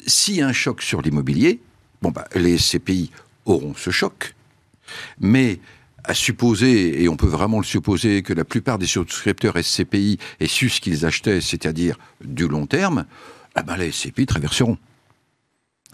s'il 0.06 0.36
y 0.36 0.42
a 0.42 0.46
un 0.46 0.52
choc 0.52 0.82
sur 0.82 1.02
l'immobilier, 1.02 1.60
bon 2.02 2.10
bah, 2.10 2.28
les 2.34 2.58
CPI 2.58 3.10
auront 3.44 3.74
ce 3.74 3.90
choc, 3.90 4.35
mais 5.20 5.60
à 6.04 6.14
supposer, 6.14 7.02
et 7.02 7.08
on 7.08 7.16
peut 7.16 7.26
vraiment 7.26 7.58
le 7.58 7.64
supposer, 7.64 8.22
que 8.22 8.32
la 8.32 8.44
plupart 8.44 8.78
des 8.78 8.86
souscripteurs 8.86 9.56
SCPI 9.60 10.18
aient 10.40 10.46
su 10.46 10.68
ce 10.68 10.80
qu'ils 10.80 11.04
achetaient, 11.04 11.40
c'est-à-dire 11.40 11.98
du 12.24 12.46
long 12.46 12.66
terme, 12.66 13.06
ah 13.54 13.62
ben 13.62 13.76
les 13.76 13.90
SCPI 13.90 14.26
traverseront. 14.26 14.78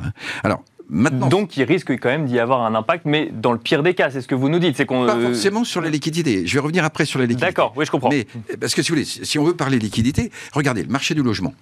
Hein? 0.00 0.12
Alors, 0.44 0.62
Maintenant, 0.88 1.28
Donc, 1.28 1.56
il 1.56 1.62
risque 1.62 1.90
quand 1.98 2.10
même 2.10 2.26
d'y 2.26 2.38
avoir 2.38 2.60
un 2.62 2.74
impact, 2.74 3.06
mais 3.06 3.30
dans 3.32 3.52
le 3.52 3.58
pire 3.58 3.82
des 3.82 3.94
cas, 3.94 4.10
c'est 4.10 4.20
ce 4.20 4.28
que 4.28 4.34
vous 4.34 4.50
nous 4.50 4.58
dites. 4.58 4.76
C'est 4.76 4.84
qu'on 4.84 5.06
pas 5.06 5.18
forcément 5.18 5.64
sur 5.64 5.80
la 5.80 5.88
liquidité. 5.88 6.46
Je 6.46 6.52
vais 6.52 6.60
revenir 6.60 6.84
après 6.84 7.06
sur 7.06 7.18
la 7.18 7.24
liquidité. 7.24 7.46
D'accord, 7.46 7.72
oui, 7.76 7.86
je 7.86 7.90
comprends. 7.90 8.10
Mais 8.10 8.26
parce 8.60 8.74
que 8.74 8.82
si 8.82 8.90
vous 8.90 8.96
voulez, 8.96 9.06
si 9.06 9.38
on 9.38 9.44
veut 9.44 9.56
parler 9.56 9.78
liquidité, 9.78 10.30
regardez 10.52 10.82
le 10.82 10.90
marché 10.90 11.14
du 11.14 11.22
logement. 11.22 11.54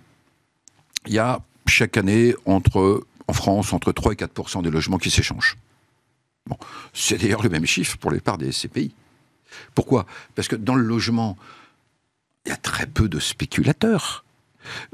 Il 1.07 1.13
y 1.13 1.21
a 1.21 1.39
chaque 1.67 1.97
année 1.97 2.35
entre 2.45 3.05
en 3.29 3.33
France 3.33 3.73
entre 3.73 3.93
3 3.93 4.15
et 4.15 4.17
4 4.17 4.63
des 4.63 4.71
logements 4.71 4.99
qui 4.99 5.11
s'échangent 5.11 5.57
c'est 6.93 7.19
d'ailleurs 7.19 7.43
le 7.43 7.49
même 7.49 7.67
chiffre 7.67 7.97
pour 7.99 8.11
les 8.11 8.21
parts 8.21 8.39
des 8.39 8.53
SCPI. 8.53 8.93
Pourquoi? 9.75 10.07
Parce 10.35 10.49
que 10.49 10.57
dans 10.57 10.75
le 10.75 10.83
logement, 10.83 11.37
il 12.47 12.51
y 12.51 12.53
a 12.53 12.57
très 12.57 12.87
peu 12.87 13.09
de 13.09 13.19
spéculateurs. 13.19 14.25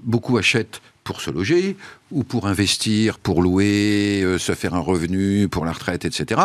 Beaucoup 0.03 0.39
achètent 0.39 0.81
pour 1.07 1.21
se 1.21 1.31
loger 1.31 1.77
ou 2.11 2.25
pour 2.25 2.47
investir, 2.47 3.19
pour 3.19 3.41
louer, 3.41 4.23
euh, 4.23 4.39
se 4.39 4.55
faire 4.55 4.75
un 4.75 4.81
revenu 4.81 5.49
pour 5.49 5.65
la 5.65 5.73
retraite, 5.73 6.05
etc. 6.05 6.43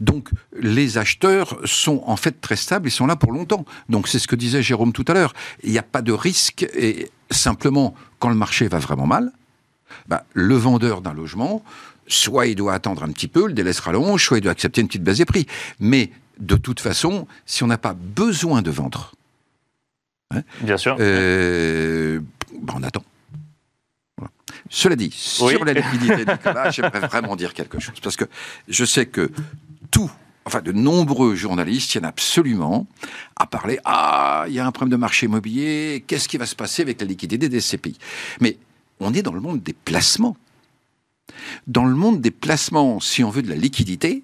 Donc 0.00 0.28
les 0.58 0.98
acheteurs 0.98 1.58
sont 1.64 2.02
en 2.06 2.16
fait 2.16 2.40
très 2.40 2.56
stables, 2.56 2.88
ils 2.88 2.92
sont 2.92 3.06
là 3.06 3.16
pour 3.16 3.32
longtemps. 3.32 3.64
Donc 3.88 4.08
c'est 4.08 4.18
ce 4.18 4.26
que 4.26 4.36
disait 4.36 4.62
Jérôme 4.62 4.92
tout 4.92 5.04
à 5.06 5.14
l'heure. 5.14 5.32
Il 5.62 5.70
n'y 5.70 5.78
a 5.78 5.84
pas 5.84 6.02
de 6.02 6.12
risque 6.12 6.64
et 6.74 7.10
simplement 7.30 7.94
quand 8.18 8.28
le 8.28 8.34
marché 8.34 8.66
va 8.66 8.78
vraiment 8.78 9.06
mal, 9.06 9.32
bah, 10.08 10.24
le 10.34 10.56
vendeur 10.56 11.00
d'un 11.02 11.14
logement, 11.14 11.62
soit 12.12 12.46
il 12.46 12.54
doit 12.54 12.74
attendre 12.74 13.02
un 13.02 13.10
petit 13.10 13.28
peu, 13.28 13.46
le 13.46 13.52
délai 13.52 13.72
sera 13.72 13.92
long, 13.92 14.18
soit 14.18 14.38
il 14.38 14.42
doit 14.42 14.52
accepter 14.52 14.80
une 14.80 14.88
petite 14.88 15.04
base 15.04 15.18
des 15.18 15.24
prix. 15.24 15.46
Mais 15.78 16.10
de 16.38 16.56
toute 16.56 16.80
façon, 16.80 17.26
si 17.46 17.62
on 17.62 17.66
n'a 17.66 17.78
pas 17.78 17.94
besoin 17.94 18.62
de 18.62 18.70
vendre, 18.70 19.12
hein, 20.30 20.42
bien 20.60 20.76
sûr, 20.76 20.96
euh, 21.00 22.20
bah, 22.60 22.74
on 22.76 22.82
attend. 22.82 23.04
Cela 24.68 24.94
dit, 24.94 25.10
sur 25.12 25.64
la 25.64 25.72
liquidité, 25.72 26.24
Nicolas, 26.24 26.70
j'aimerais 26.70 27.00
vraiment 27.00 27.34
dire 27.34 27.54
quelque 27.54 27.80
chose. 27.80 27.98
Parce 28.02 28.16
que 28.16 28.24
je 28.68 28.84
sais 28.84 29.06
que 29.06 29.30
tout, 29.90 30.10
enfin 30.44 30.60
de 30.60 30.70
nombreux 30.70 31.34
journalistes 31.34 31.90
tiennent 31.90 32.04
absolument 32.04 32.86
à 33.36 33.46
parler 33.46 33.80
Ah, 33.84 34.44
il 34.46 34.54
y 34.54 34.60
a 34.60 34.66
un 34.66 34.70
problème 34.70 34.92
de 34.92 34.96
marché 34.96 35.26
immobilier, 35.26 36.04
qu'est-ce 36.06 36.28
qui 36.28 36.36
va 36.36 36.46
se 36.46 36.54
passer 36.54 36.82
avec 36.82 37.00
la 37.00 37.06
liquidité 37.06 37.48
des 37.48 37.60
SCPI 37.60 37.98
Mais 38.40 38.58
on 39.00 39.12
est 39.12 39.22
dans 39.22 39.32
le 39.32 39.40
monde 39.40 39.62
des 39.62 39.72
placements. 39.72 40.36
Dans 41.66 41.84
le 41.84 41.94
monde 41.94 42.20
des 42.20 42.30
placements, 42.30 43.00
si 43.00 43.24
on 43.24 43.30
veut 43.30 43.42
de 43.42 43.48
la 43.48 43.56
liquidité, 43.56 44.22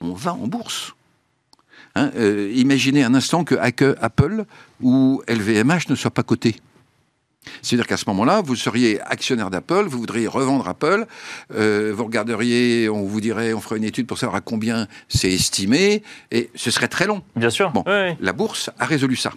on 0.00 0.12
va 0.12 0.34
en 0.34 0.46
bourse. 0.46 0.94
Hein, 1.94 2.10
euh, 2.16 2.50
imaginez 2.54 3.04
un 3.04 3.14
instant 3.14 3.44
que 3.44 3.54
Apple 4.00 4.44
ou 4.80 5.22
LVMH 5.28 5.88
ne 5.90 5.94
soient 5.94 6.10
pas 6.10 6.22
cotés. 6.22 6.56
C'est-à-dire 7.60 7.86
qu'à 7.86 7.96
ce 7.96 8.04
moment-là, 8.06 8.40
vous 8.40 8.54
seriez 8.54 9.00
actionnaire 9.00 9.50
d'Apple, 9.50 9.84
vous 9.88 9.98
voudriez 9.98 10.28
revendre 10.28 10.68
Apple, 10.68 11.06
euh, 11.54 11.92
vous 11.94 12.04
regarderiez, 12.04 12.88
on 12.88 13.02
vous 13.02 13.20
dirait, 13.20 13.52
on 13.52 13.60
ferait 13.60 13.78
une 13.78 13.84
étude 13.84 14.06
pour 14.06 14.18
savoir 14.18 14.36
à 14.36 14.40
combien 14.40 14.86
c'est 15.08 15.32
estimé, 15.32 16.04
et 16.30 16.50
ce 16.54 16.70
serait 16.70 16.88
très 16.88 17.06
long. 17.06 17.22
Bien 17.34 17.50
sûr. 17.50 17.72
Bon, 17.72 17.84
la 17.86 18.32
bourse 18.32 18.70
a 18.78 18.86
résolu 18.86 19.16
ça. 19.16 19.32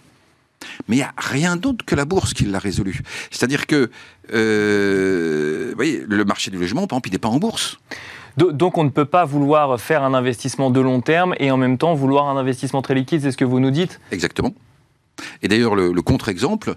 Mais 0.88 0.96
il 0.96 1.00
n'y 1.00 1.04
a 1.04 1.13
rien 1.18 1.56
d'autre 1.56 1.86
que 1.86 1.96
la 1.96 2.06
bourse 2.06 2.34
qui 2.34 2.46
l'a 2.46 2.60
résolu. 2.60 3.02
C'est-à-dire 3.32 3.68
que, 3.68 3.89
euh, 4.34 5.68
vous 5.70 5.76
voyez, 5.76 6.04
le 6.08 6.26
marché 6.26 6.52
du 6.52 6.58
logement, 6.58 6.88
par 6.88 6.98
exemple, 6.98 7.10
il 7.10 7.12
n'est 7.13 7.20
pas 7.20 7.30
en 7.30 7.39
bourse. 7.39 7.78
Donc 8.38 8.78
on 8.78 8.84
ne 8.84 8.89
peut 8.89 9.06
pas 9.06 9.24
vouloir 9.24 9.80
faire 9.80 10.04
un 10.04 10.13
investissement 10.13 10.70
de 10.70 10.82
long 10.82 11.00
terme 11.00 11.36
et 11.39 11.52
en 11.52 11.58
même 11.58 11.78
temps 11.78 11.94
vouloir 11.94 12.28
un 12.28 12.36
investissement 12.36 12.82
très 12.82 12.94
liquide, 12.94 13.22
c'est 13.22 13.32
ce 13.32 13.38
que 13.38 13.46
vous 13.46 13.62
nous 13.62 13.72
dites? 13.72 14.02
Exactement. 14.12 14.54
Et 15.41 15.48
d'ailleurs, 15.48 15.76
le, 15.76 15.94
le 15.94 16.02
contre-exemple, 16.02 16.76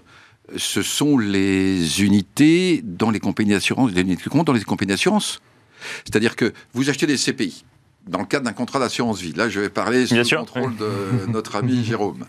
ce 0.55 0.81
sont 0.81 1.17
les 1.17 2.01
unités 2.01 2.81
dans 2.83 3.11
les 3.11 3.19
compagnies 3.19 3.51
d'assurance, 3.51 3.91
les 3.91 4.01
unités 4.01 4.23
de 4.23 4.29
compte 4.29 4.47
dans 4.47 4.53
les 4.53 4.63
compagnies 4.63 4.91
d'assurance. 4.91 5.41
C'est-à-dire 6.05 6.35
que 6.35 6.53
vous 6.73 6.89
achetez 6.89 7.07
des 7.07 7.17
CPI 7.17 7.65
dans 8.09 8.19
le 8.19 8.25
cadre 8.25 8.45
d'un 8.45 8.53
contrat 8.53 8.79
d'assurance 8.79 9.21
vie. 9.21 9.33
Là, 9.33 9.49
je 9.49 9.59
vais 9.59 9.69
parler 9.69 10.07
sous 10.07 10.15
le 10.15 10.37
contrôle 10.37 10.75
de 10.75 10.89
notre 11.27 11.55
ami 11.55 11.83
Jérôme. 11.83 12.25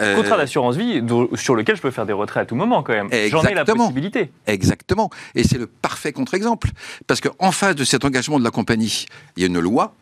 Euh, 0.00 0.14
contrat 0.14 0.36
d'assurance 0.36 0.76
vie 0.76 1.02
sur 1.34 1.56
lequel 1.56 1.76
je 1.76 1.82
peux 1.82 1.90
faire 1.90 2.06
des 2.06 2.12
retraits 2.12 2.42
à 2.42 2.46
tout 2.46 2.54
moment 2.54 2.82
quand 2.82 2.92
même. 2.92 3.10
J'en 3.28 3.42
ai 3.42 3.54
la 3.54 3.64
possibilité. 3.64 4.30
Exactement. 4.46 5.10
Et 5.34 5.42
c'est 5.42 5.58
le 5.58 5.66
parfait 5.66 6.12
contre-exemple. 6.12 6.70
Parce 7.06 7.20
qu'en 7.20 7.50
face 7.50 7.74
de 7.74 7.84
cet 7.84 8.04
engagement 8.04 8.38
de 8.38 8.44
la 8.44 8.50
compagnie, 8.50 9.06
il 9.36 9.40
y 9.40 9.44
a 9.44 9.48
une 9.48 9.58
loi 9.58 9.94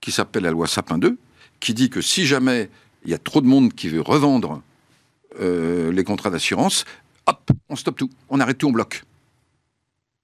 qui 0.00 0.12
s'appelle 0.12 0.44
la 0.44 0.52
loi 0.52 0.68
Sapin 0.68 0.98
2, 0.98 1.18
qui 1.58 1.74
dit 1.74 1.90
que 1.90 2.00
si 2.00 2.26
jamais 2.26 2.70
il 3.04 3.10
y 3.10 3.14
a 3.14 3.18
trop 3.18 3.40
de 3.40 3.46
monde 3.46 3.72
qui 3.72 3.88
veut 3.88 4.00
revendre 4.00 4.62
euh, 5.40 5.90
les 5.90 6.04
contrats 6.04 6.30
d'assurance, 6.30 6.84
hop, 7.26 7.50
on 7.68 7.74
stoppe 7.74 7.96
tout, 7.96 8.10
on 8.28 8.38
arrête 8.38 8.58
tout, 8.58 8.68
on 8.68 8.72
bloque. 8.72 9.02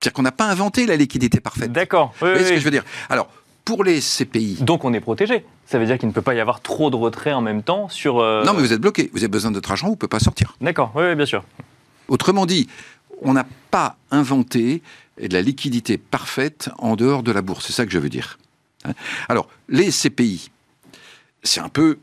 C'est-à-dire 0.00 0.12
qu'on 0.12 0.22
n'a 0.22 0.33
pas 0.33 0.46
inventé 0.46 0.87
la 0.87 0.96
liquidité 0.96 1.40
parfaite. 1.40 1.72
D'accord. 1.72 2.14
vous 2.20 2.27
voyez 2.29 2.44
ce 2.44 2.50
que 2.50 2.59
je 2.59 2.64
veux 2.64 2.70
dire? 2.70 2.85
Alors, 3.09 3.29
pour 3.64 3.85
les 3.85 4.00
CPI. 4.00 4.59
Donc 4.61 4.85
on 4.85 4.92
est 4.92 5.00
protégé. 5.00 5.44
Ça 5.66 5.79
veut 5.79 5.87
dire 5.87 5.98
qu'il 5.98 6.09
ne 6.09 6.12
peut 6.12 6.22
pas 6.22 6.35
y 6.35 6.40
avoir 6.40 6.61
trop 6.61 6.90
de 6.90 6.96
retraits 6.96 7.35
en 7.35 7.40
même 7.40 7.62
temps 7.62 7.88
sur. 7.88 8.20
Euh, 8.20 8.44
non, 8.44 8.53
mais 8.53 8.61
vous 8.61 8.72
êtes 8.72 8.81
bloqué. 8.81 9.11
Vous 9.12 9.20
avez 9.20 9.29
besoin 9.29 9.50
de 9.50 9.57
votre 9.57 9.70
argent, 9.70 9.87
vous 9.87 9.92
ne 9.92 9.96
pouvez 9.96 10.09
pas 10.09 10.20
sortir. 10.20 10.57
D'accord, 10.61 10.92
oui, 10.94 11.14
bien 11.14 11.27
sûr. 11.27 11.44
Autrement 12.09 12.44
dit, 12.46 12.68
on 13.22 13.33
n'a 13.33 13.46
pas 13.70 13.96
inventé 14.11 14.83
de 15.20 15.33
la 15.33 15.40
liquidité 15.40 15.96
parfaite 15.96 16.70
en 16.79 16.96
dehors 16.96 17.22
de 17.22 17.33
la 17.33 17.40
bourse. 17.40 17.66
C'est 17.66 17.72
ça 17.72 17.87
que 17.87 17.92
je 17.92 17.98
veux 17.98 18.09
dire. 18.09 18.38
Hein 18.85 18.92
Alors, 19.29 19.48
les 19.68 19.90
CPI, 19.90 20.50
c'est 21.42 21.61
un 21.61 21.68
peu 21.68 21.98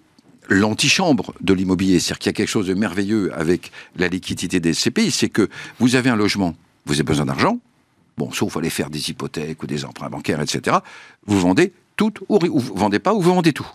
l'antichambre 0.49 1.33
de 1.41 1.53
l'immobilier. 1.53 1.99
C'est-à-dire 1.99 2.19
qu'il 2.19 2.29
y 2.29 2.33
a 2.33 2.33
quelque 2.33 2.49
chose 2.49 2.67
de 2.67 2.73
merveilleux 2.73 3.31
avec 3.33 3.71
la 3.95 4.07
liquidité 4.07 4.59
des 4.59 4.73
CPI, 4.73 5.11
c'est 5.11 5.29
que 5.29 5.49
vous 5.79 5.95
avez 5.95 6.09
un 6.09 6.15
logement, 6.15 6.55
vous 6.85 6.95
avez 6.95 7.03
besoin 7.03 7.25
d'argent, 7.25 7.59
bon, 8.21 8.31
sauf 8.31 8.55
aller 8.57 8.69
faire 8.69 8.89
des 8.89 9.09
hypothèques 9.09 9.63
ou 9.63 9.67
des 9.67 9.83
emprunts 9.83 10.09
bancaires, 10.09 10.41
etc. 10.41 10.77
Vous 11.25 11.39
vendez 11.39 11.73
tout, 11.95 12.13
ou, 12.29 12.39
vous 12.39 12.75
vendez 12.75 12.99
pas, 12.99 13.13
ou 13.13 13.21
vous 13.21 13.33
vendez 13.33 13.53
tout. 13.53 13.67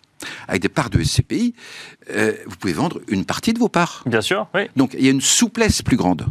Avec 0.48 0.62
des 0.62 0.68
parts 0.68 0.88
de 0.88 1.02
SCPI, 1.02 1.54
euh, 2.10 2.32
vous 2.46 2.56
pouvez 2.56 2.72
vendre 2.72 3.00
une 3.08 3.24
partie 3.24 3.52
de 3.52 3.58
vos 3.58 3.68
parts. 3.68 4.02
Bien 4.06 4.20
sûr, 4.20 4.46
oui. 4.54 4.62
Donc 4.76 4.94
il 4.94 5.04
y 5.04 5.08
a 5.08 5.10
une 5.10 5.20
souplesse 5.20 5.82
plus 5.82 5.96
grande. 5.96 6.26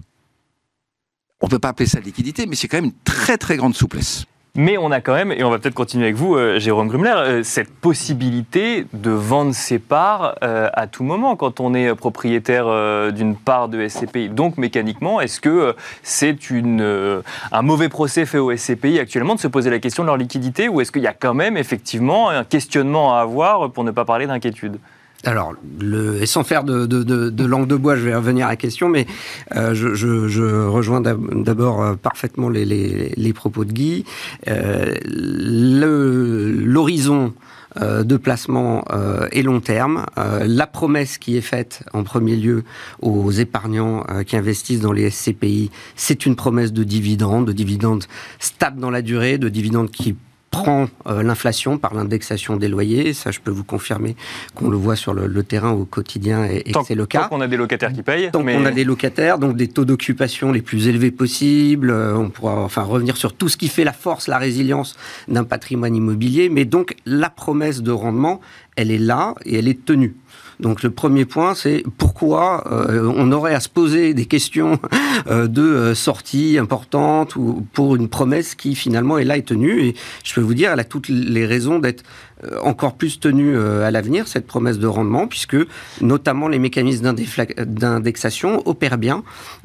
On 1.41 1.47
ne 1.47 1.51
peut 1.51 1.59
pas 1.59 1.69
appeler 1.69 1.87
ça 1.87 1.99
liquidité, 1.99 2.45
mais 2.45 2.55
c'est 2.55 2.67
quand 2.67 2.77
même 2.77 2.85
une 2.85 3.03
très 3.03 3.37
très 3.37 3.57
grande 3.57 3.75
souplesse. 3.75 4.25
Mais 4.57 4.77
on 4.77 4.89
a 4.91 5.01
quand 5.01 5.13
même, 5.13 5.33
et 5.33 5.43
on 5.43 5.49
va 5.49 5.59
peut-être 5.59 5.75
continuer 5.75 6.05
avec 6.05 6.15
vous, 6.15 6.37
euh, 6.37 6.59
Jérôme 6.59 6.87
Grumler, 6.87 7.13
euh, 7.17 7.43
cette 7.43 7.69
possibilité 7.69 8.85
de 8.93 9.11
vendre 9.11 9.53
ses 9.53 9.79
parts 9.79 10.35
euh, 10.43 10.69
à 10.71 10.87
tout 10.87 11.03
moment 11.03 11.35
quand 11.35 11.59
on 11.59 11.73
est 11.73 11.93
propriétaire 11.93 12.65
d'une 13.11 13.35
part 13.35 13.67
de 13.67 13.85
SCPI. 13.85 14.29
Donc 14.29 14.57
mécaniquement, 14.57 15.19
est-ce 15.19 15.41
que 15.41 15.75
c'est 16.03 16.37
un 17.51 17.61
mauvais 17.61 17.89
procès 17.89 18.25
fait 18.25 18.37
au 18.37 18.55
SCPI 18.55 18.99
actuellement 18.99 19.35
de 19.35 19.41
se 19.41 19.47
poser 19.47 19.69
la 19.69 19.79
question 19.79 20.03
de 20.03 20.07
leur 20.07 20.17
liquidité 20.17 20.69
ou 20.69 20.79
est-ce 20.79 20.91
qu'il 20.91 21.01
y 21.01 21.07
a 21.07 21.13
quand 21.13 21.33
même 21.33 21.57
effectivement 21.57 22.29
un 22.29 22.45
questionnement 22.45 23.15
à 23.15 23.19
avoir 23.19 23.71
pour 23.71 23.83
ne 23.83 23.91
pas 23.91 24.05
parler 24.05 24.25
d'inquiétude? 24.25 24.79
Alors, 25.23 25.53
et 26.21 26.25
sans 26.25 26.43
faire 26.43 26.63
de, 26.63 27.45
langue 27.45 27.67
de 27.67 27.75
bois, 27.75 27.95
je 27.95 28.01
vais 28.05 28.15
revenir 28.15 28.45
à 28.45 28.49
la 28.49 28.55
question, 28.55 28.89
mais 28.89 29.07
euh, 29.55 29.73
je, 29.73 30.67
rejoins 30.67 31.01
d'abord 31.01 31.81
euh, 31.81 31.95
parfaitement 31.95 32.49
les, 32.49 33.33
propos 33.33 33.65
de 33.65 33.71
Guy. 33.71 34.05
Euh, 34.47 34.93
l'horizon 36.63 37.33
de 37.81 38.15
placement 38.15 38.85
est 39.33 39.41
long 39.41 39.59
terme. 39.59 40.05
la 40.15 40.65
promesse 40.65 41.17
qui 41.17 41.35
est 41.35 41.41
faite 41.41 41.83
en 41.91 42.03
premier 42.03 42.37
lieu 42.37 42.63
aux 43.01 43.31
épargnants 43.31 44.05
qui 44.25 44.37
investissent 44.37 44.79
dans 44.79 44.93
les 44.93 45.09
SCPI, 45.09 45.71
c'est 45.97 46.25
une 46.25 46.37
promesse 46.37 46.71
de 46.71 46.85
dividendes, 46.85 47.45
de 47.45 47.51
dividendes 47.51 48.05
stables 48.39 48.79
dans 48.79 48.91
la 48.91 49.01
durée, 49.01 49.37
de 49.37 49.49
dividendes 49.49 49.91
qui 49.91 50.15
prend 50.63 50.87
euh, 51.07 51.23
l'inflation 51.23 51.77
par 51.77 51.93
l'indexation 51.93 52.57
des 52.57 52.67
loyers. 52.67 53.13
Ça, 53.13 53.31
je 53.31 53.39
peux 53.39 53.51
vous 53.51 53.63
confirmer 53.63 54.15
qu'on 54.55 54.69
le 54.69 54.77
voit 54.77 54.95
sur 54.95 55.13
le, 55.13 55.43
terrain 55.43 55.71
au 55.71 55.85
quotidien 55.85 56.45
et, 56.45 56.71
c'est 56.85 56.95
le 56.95 57.05
cas. 57.05 57.23
Tant 57.23 57.29
qu'on 57.29 57.41
a 57.41 57.47
des 57.47 57.57
locataires 57.57 57.93
qui 57.93 58.03
payent. 58.03 58.31
Tant 58.31 58.43
qu'on 58.43 58.65
a 58.65 58.71
des 58.71 58.83
locataires, 58.83 59.37
donc 59.37 59.55
des 59.55 59.67
taux 59.67 59.85
d'occupation 59.85 60.51
les 60.51 60.61
plus 60.61 60.87
élevés 60.87 61.11
possibles. 61.11 61.91
Euh, 61.91 62.15
on 62.15 62.29
pourra 62.29 62.55
enfin 62.61 62.83
revenir 62.83 63.17
sur 63.17 63.33
tout 63.33 63.49
ce 63.49 63.57
qui 63.57 63.67
fait 63.67 63.83
la 63.83 63.93
force, 63.93 64.27
la 64.27 64.37
résilience 64.37 64.95
d'un 65.27 65.43
patrimoine 65.43 65.95
immobilier. 65.95 66.49
Mais 66.49 66.65
donc, 66.65 66.95
la 67.05 67.29
promesse 67.29 67.81
de 67.81 67.91
rendement, 67.91 68.41
elle 68.75 68.91
est 68.91 68.97
là 68.97 69.35
et 69.45 69.59
elle 69.59 69.67
est 69.67 69.85
tenue. 69.85 70.15
Donc 70.59 70.83
le 70.83 70.89
premier 70.89 71.25
point, 71.25 71.53
c'est 71.53 71.83
pourquoi 71.97 72.63
euh, 72.71 73.11
on 73.15 73.31
aurait 73.31 73.53
à 73.53 73.59
se 73.59 73.69
poser 73.69 74.13
des 74.13 74.25
questions 74.25 74.79
euh, 75.27 75.47
de 75.47 75.61
euh, 75.61 75.95
sortie 75.95 76.57
importante 76.57 77.35
ou 77.35 77.65
pour 77.73 77.95
une 77.95 78.07
promesse 78.07 78.55
qui 78.55 78.75
finalement 78.75 79.17
est 79.17 79.25
là 79.25 79.37
et 79.37 79.43
tenue. 79.43 79.81
Et 79.81 79.95
je 80.23 80.33
peux 80.33 80.41
vous 80.41 80.53
dire, 80.53 80.71
elle 80.71 80.79
a 80.79 80.85
toutes 80.85 81.09
les 81.09 81.45
raisons 81.45 81.79
d'être 81.79 82.03
encore 82.61 82.95
plus 82.95 83.19
tenue 83.19 83.57
à 83.57 83.89
l'avenir, 83.89 84.27
cette 84.27 84.45
promesse 84.45 84.77
de 84.77 84.85
rendement, 84.85 85.25
puisque 85.25 85.55
notamment 86.01 86.47
les 86.47 86.59
mécanismes 86.59 87.15
d'indexation 87.65 88.61
opèrent 88.67 88.99
bien 88.99 89.23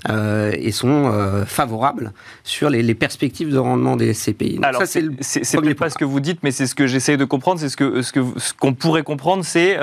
et 0.08 0.70
sont 0.70 1.12
favorables 1.46 2.12
sur 2.44 2.70
les, 2.70 2.94
perspectives 2.94 3.52
de 3.52 3.58
rendement 3.58 3.96
des 3.96 4.14
SCPI. 4.14 4.60
Alors, 4.62 4.82
c'est 4.86 5.74
pas 5.74 5.90
ce 5.90 5.98
que 5.98 6.04
vous 6.04 6.20
dites, 6.20 6.38
mais 6.42 6.52
c'est 6.52 6.68
ce 6.68 6.76
que 6.76 6.86
j'essaie 6.86 7.16
de 7.16 7.24
comprendre. 7.24 7.60
C'est 7.60 7.68
ce 7.68 7.76
que 7.76 8.02
ce 8.02 8.54
qu'on 8.54 8.72
pourrait 8.72 9.02
comprendre, 9.02 9.44
c'est 9.44 9.76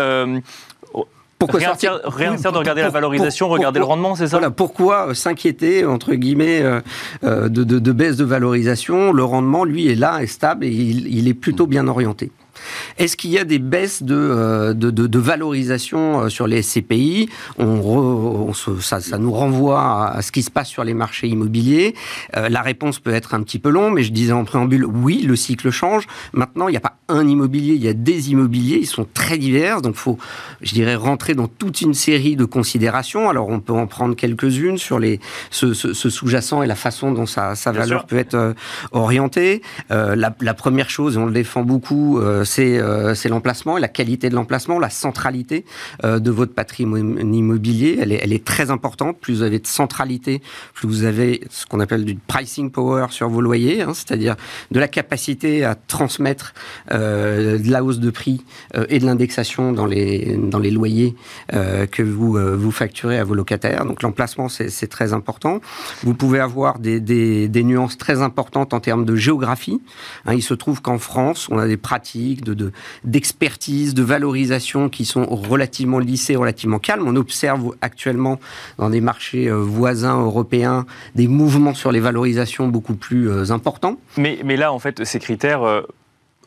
pourquoi 1.39 1.60
rien, 1.60 1.69
sortir, 1.69 2.00
rien 2.06 2.34
de 2.34 2.58
regarder 2.58 2.82
la 2.82 2.89
valorisation, 2.89 3.47
regarder 3.47 3.80
le 3.80 3.86
rendement, 3.86 4.15
c'est 4.15 4.28
ça 4.28 4.38
Voilà, 4.38 4.50
pourquoi 4.50 5.10
euh, 5.10 5.13
s'inquiéter, 5.13 5.86
entre 5.86 6.15
guillemets, 6.15 6.62
euh, 6.62 6.82
euh, 7.23 7.47
de, 7.47 7.91
baisse 7.91 8.17
de 8.17 8.26
valorisation? 8.26 9.12
Le 9.12 9.23
rendement, 9.23 9.63
lui, 9.63 9.88
est 9.88 9.95
là, 9.95 10.23
est 10.23 10.28
stable 10.28 10.65
et 10.65 10.69
il, 10.69 11.28
est 11.28 11.36
plutôt 11.36 11.67
bien 11.67 11.88
orienté. 11.88 12.32
Est-ce 12.98 13.17
qu'il 13.17 13.32
y 13.32 13.38
a 13.38 13.43
des 13.43 13.60
baisses 13.60 14.04
de, 14.04 14.15
euh, 14.15 14.74
de, 14.74 14.91
de, 14.91 15.08
de 15.08 15.20
valorisation 15.20 16.22
euh, 16.22 16.30
sur 16.30 16.48
les 16.48 16.62
SCPI 16.62 17.30
on, 17.58 17.82
re, 17.82 18.50
on 18.50 18.54
se, 18.54 18.80
ça, 18.80 19.00
ça, 19.00 19.17
nous 19.17 19.32
renvoie 19.32 20.10
à 20.10 20.22
ce 20.22 20.32
qui 20.32 20.43
se 20.43 20.52
passe 20.52 20.70
sur 20.70 20.84
les 20.84 20.93
marchés 20.93 21.28
immobiliers. 21.28 21.96
Euh, 22.36 22.50
la 22.50 22.62
réponse 22.62 23.00
peut 23.00 23.13
être 23.13 23.34
un 23.34 23.43
petit 23.43 23.60
peu 23.60 23.70
longue, 23.70 23.93
mais 23.93 24.04
je 24.04 24.12
disais 24.12 24.34
en 24.34 24.46
préambule, 24.46 24.86
oui, 24.86 25.22
le 25.22 25.36
cycle 25.36 25.70
change. 25.70 26.06
Maintenant, 26.34 26.67
il 26.67 26.72
n'y 26.72 26.78
a 26.78 26.82
pas 26.82 26.98
un 27.10 27.28
immobilier, 27.28 27.74
il 27.74 27.84
y 27.84 27.88
a 27.88 27.93
des 27.93 28.32
immobiliers, 28.32 28.80
ils 28.82 28.88
sont 28.88 29.08
très 29.13 29.38
divers, 29.38 29.82
donc 29.82 29.96
il 29.96 30.00
faut, 30.00 30.17
je 30.62 30.74
dirais, 30.74 30.96
rentrer 30.96 31.36
dans 31.36 31.48
toute 31.48 31.82
une 31.82 31.93
série 31.93 32.36
de 32.36 32.46
considérations. 32.46 33.30
Alors, 33.30 33.50
on 33.50 33.60
peut 33.60 33.74
en 33.74 33.88
prendre 33.88 34.15
quelques-unes 34.15 34.78
sur 34.78 35.00
les, 35.00 35.20
ce, 35.52 35.74
ce, 35.74 35.93
ce 35.93 36.10
sous-jacent 36.10 36.63
et 36.63 36.67
la 36.67 36.76
façon 36.76 37.12
dont 37.12 37.26
sa, 37.26 37.56
sa 37.56 37.72
valeur 37.72 38.02
sûr. 38.02 38.08
peut 38.08 38.17
être 38.17 38.56
orientée. 38.91 39.62
Euh, 39.91 40.15
la, 40.15 40.36
la, 40.41 40.54
première 40.54 40.89
chose, 40.89 41.15
et 41.15 41.17
on 41.17 41.26
le 41.26 41.32
défend 41.32 41.63
beaucoup, 41.63 42.20
euh, 42.20 42.43
c'est 42.48 42.80
euh, 42.80 43.14
l'emplacement, 43.30 43.78
la 43.78 43.88
qualité 43.88 44.30
de 44.30 44.36
l'emplacement, 44.36 44.80
la 44.80 44.90
centralité 44.90 45.66
euh, 46.04 46.20
de 46.20 46.32
votre 46.32 46.54
patrimoine 46.54 47.34
immobilier. 47.34 48.00
Elle 48.02 48.12
est, 48.12 48.20
elle 48.24 48.34
est, 48.34 48.44
très 48.44 48.72
importante. 48.72 49.20
Plus 49.20 49.36
vous 49.36 49.42
avez 49.44 49.60
de 49.60 49.68
centralité, 49.68 50.42
plus 50.74 50.88
vous 50.88 51.04
avez 51.04 51.42
ce 51.50 51.66
qu'on 51.66 51.80
appelle 51.80 52.06
du 52.06 52.16
pricing 52.16 52.72
power 52.72 53.08
sur 53.10 53.30
vos 53.30 53.42
loyers, 53.42 53.82
hein, 53.82 53.94
c'est-à-dire 53.94 54.36
de 54.72 54.80
la 54.80 54.88
capacité 54.88 55.66
à 55.66 55.76
transmettre 55.76 56.54
euh, 56.92 57.60
de 57.60 57.70
la 57.70 57.84
hausse 57.84 58.00
de 58.00 58.10
prix 58.10 58.44
euh, 58.76 58.86
et 58.90 59.00
de 59.00 59.06
l'indexation 59.06 59.74
dans 59.74 59.86
les, 59.86 60.38
dans 60.38 60.60
les 60.60 60.72
loyers 60.72 61.16
que 61.92 62.04
vous, 62.04 62.38
vous 62.58 62.72
facturez 62.72 63.18
à 63.18 63.24
vos 63.24 63.34
locataires. 63.34 63.86
Donc 63.86 64.04
l'emplacement, 64.04 64.48
c'est 64.50 64.88
très 64.88 65.14
important. 65.14 65.60
Vous 66.04 66.14
pouvez 66.14 66.40
avoir 66.40 66.80
des, 66.80 67.00
des, 67.00 67.48
des, 67.48 67.64
nuances 67.64 67.98
très 67.98 68.22
importantes 68.22 68.74
en 68.74 68.80
termes 68.80 69.06
de 69.06 69.16
géographie. 69.16 69.82
Hein, 70.26 70.34
il 70.34 70.44
se 70.44 70.54
trouve 70.54 70.82
qu'en 70.82 70.98
France, 70.98 71.48
on 71.52 71.58
a 71.58 71.68
des 71.68 71.78
pratiques 71.78 72.37
de, 72.41 72.54
de 72.54 72.71
d'expertise, 73.04 73.93
de 73.93 74.04
valorisation 74.04 74.89
qui 74.89 75.06
sont 75.06 75.26
relativement 75.26 76.00
lissées, 76.00 76.36
relativement 76.36 76.80
calmes. 76.80 77.08
On 77.08 77.15
observe 77.15 77.76
actuellement 77.82 78.39
dans 78.78 78.89
des 78.89 79.02
marchés 79.02 79.47
euh, 79.47 79.56
voisins 79.56 80.19
européens 80.19 80.86
des 81.15 81.28
mouvements 81.28 81.73
sur 81.73 81.91
les 81.91 82.00
valorisations 82.00 82.67
beaucoup 82.67 82.95
plus 82.95 83.30
euh, 83.30 83.52
importants. 83.52 83.97
Mais, 84.17 84.39
mais 84.43 84.58
là, 84.58 84.71
en 84.71 84.80
fait, 84.80 85.04
ces 85.04 85.19
critères 85.19 85.63
euh, 85.63 85.82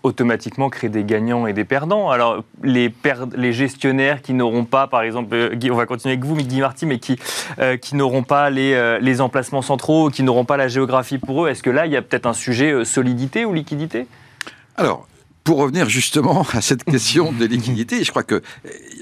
automatiquement 0.03 0.70
créent 0.70 0.88
des 0.88 1.05
gagnants 1.05 1.46
et 1.46 1.53
des 1.53 1.64
perdants. 1.64 2.11
Alors, 2.11 2.42
les, 2.62 2.88
per 2.88 3.14
les 3.37 3.53
gestionnaires 3.53 4.22
qui 4.22 4.33
n'auront 4.33 4.64
pas, 4.64 4.87
par 4.87 5.03
exemple, 5.03 5.35
euh, 5.35 5.55
Guy, 5.55 5.70
on 5.70 5.76
va 5.76 5.87
continuer 5.87 6.14
avec 6.14 6.24
vous, 6.24 6.35
mais 6.35 6.44
Guy 6.44 6.61
Marty, 6.61 6.87
mais 6.87 6.98
qui, 6.98 7.18
euh, 7.59 7.76
qui 7.76 7.96
n'auront 7.96 8.22
pas 8.22 8.50
les, 8.50 8.72
euh, 8.72 8.98
les 9.00 9.20
emplacements 9.20 9.62
centraux, 9.62 10.11
qui 10.11 10.22
n'auront 10.22 10.44
pas 10.46 10.57
la 10.57 10.68
géographie 10.68 11.18
pour 11.18 11.44
eux, 11.44 11.48
est-ce 11.48 11.62
que 11.62 11.70
là, 11.70 11.87
il 11.87 11.92
y 11.92 11.96
a 11.96 12.03
peut-être 12.03 12.26
un 12.26 12.33
sujet 12.33 12.85
solidité 12.85 13.44
ou 13.44 13.53
liquidité? 13.53 14.07
Alors, 14.76 15.07
pour 15.44 15.59
revenir 15.59 15.88
justement 15.88 16.46
à 16.53 16.61
cette 16.61 16.85
question 16.85 17.33
de 17.38 17.44
liquidité, 17.44 18.05
je 18.05 18.11
crois 18.11 18.22
que 18.22 18.42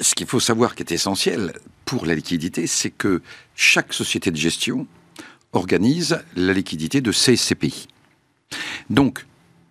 ce 0.00 0.14
qu'il 0.14 0.26
faut 0.26 0.40
savoir 0.40 0.74
qui 0.74 0.82
est 0.82 0.92
essentiel 0.92 1.52
pour 1.84 2.06
la 2.06 2.14
liquidité, 2.14 2.66
c'est 2.66 2.90
que 2.90 3.22
chaque 3.54 3.92
société 3.92 4.30
de 4.30 4.36
gestion 4.36 4.86
organise 5.52 6.20
la 6.36 6.52
liquidité 6.52 7.00
de 7.00 7.12
ses 7.12 7.36
CPI. 7.36 7.88
Donc, 8.90 9.26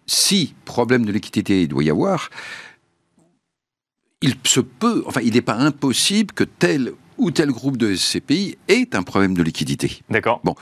si 0.06 0.56
problème 0.66 1.06
de 1.06 1.12
liquidité 1.12 1.64
il 1.64 1.68
doit 1.68 1.84
y 1.84 1.90
avoir, 1.90 2.30
il 4.22 4.36
se 4.46 4.60
peut, 4.60 5.04
enfin, 5.06 5.22
il 5.22 5.34
n'est 5.34 5.42
pas 5.42 5.56
impossible 5.56 6.34
que 6.34 6.44
tel 6.44 6.94
ou 7.18 7.32
tel 7.32 7.52
groupe 7.52 7.78
de 7.78 7.96
SCPI 7.96 8.58
ait 8.68 8.96
un 8.96 9.04
problème 9.04 9.36
de 9.36 9.44
liquidité. 9.44 10.02
D'accord. 10.10 10.42
Bon, 10.44 10.56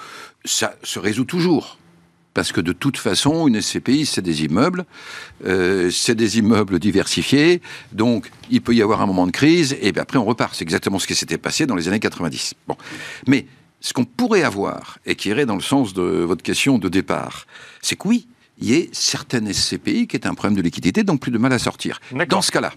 ça 0.43 0.75
se 0.83 0.99
résout 0.99 1.25
toujours. 1.25 1.77
Parce 2.35 2.51
que 2.51 2.59
de 2.59 2.73
toute 2.73 2.97
façon, 2.97 3.47
une 3.47 3.59
SCPI, 3.61 4.05
c'est 4.05 4.21
des 4.21 4.43
immeubles, 4.43 4.85
euh, 5.45 5.89
c'est 5.89 6.15
des 6.15 6.37
immeubles 6.37 6.79
diversifiés, 6.79 7.61
donc 7.93 8.29
il 8.51 8.61
peut 8.61 8.75
y 8.75 8.81
avoir 8.81 9.01
un 9.01 9.05
moment 9.05 9.25
de 9.25 9.31
crise, 9.31 9.75
et 9.81 9.93
bien 9.93 10.03
après 10.03 10.19
on 10.19 10.25
repart. 10.25 10.53
C'est 10.53 10.63
exactement 10.63 10.99
ce 10.99 11.07
qui 11.07 11.15
s'était 11.15 11.37
passé 11.37 11.65
dans 11.65 11.75
les 11.75 11.87
années 11.87 12.01
90. 12.01 12.53
Bon. 12.67 12.75
Mais 13.25 13.47
ce 13.79 13.93
qu'on 13.93 14.03
pourrait 14.03 14.43
avoir, 14.43 14.99
et 15.05 15.15
qui 15.15 15.29
irait 15.29 15.45
dans 15.45 15.55
le 15.55 15.61
sens 15.61 15.93
de 15.93 16.01
votre 16.01 16.43
question 16.43 16.77
de 16.77 16.89
départ, 16.89 17.47
c'est 17.81 17.95
que 17.95 18.05
oui, 18.05 18.27
il 18.59 18.69
y 18.69 18.73
ait 18.73 18.89
certaines 18.91 19.51
SCPI 19.51 20.05
qui 20.05 20.17
aient 20.17 20.27
un 20.27 20.33
problème 20.33 20.57
de 20.57 20.61
liquidité, 20.61 21.03
donc 21.03 21.21
plus 21.21 21.31
de 21.31 21.37
mal 21.37 21.53
à 21.53 21.59
sortir. 21.59 22.01
Dans 22.27 22.41
ce 22.41 22.51
cas-là, 22.51 22.73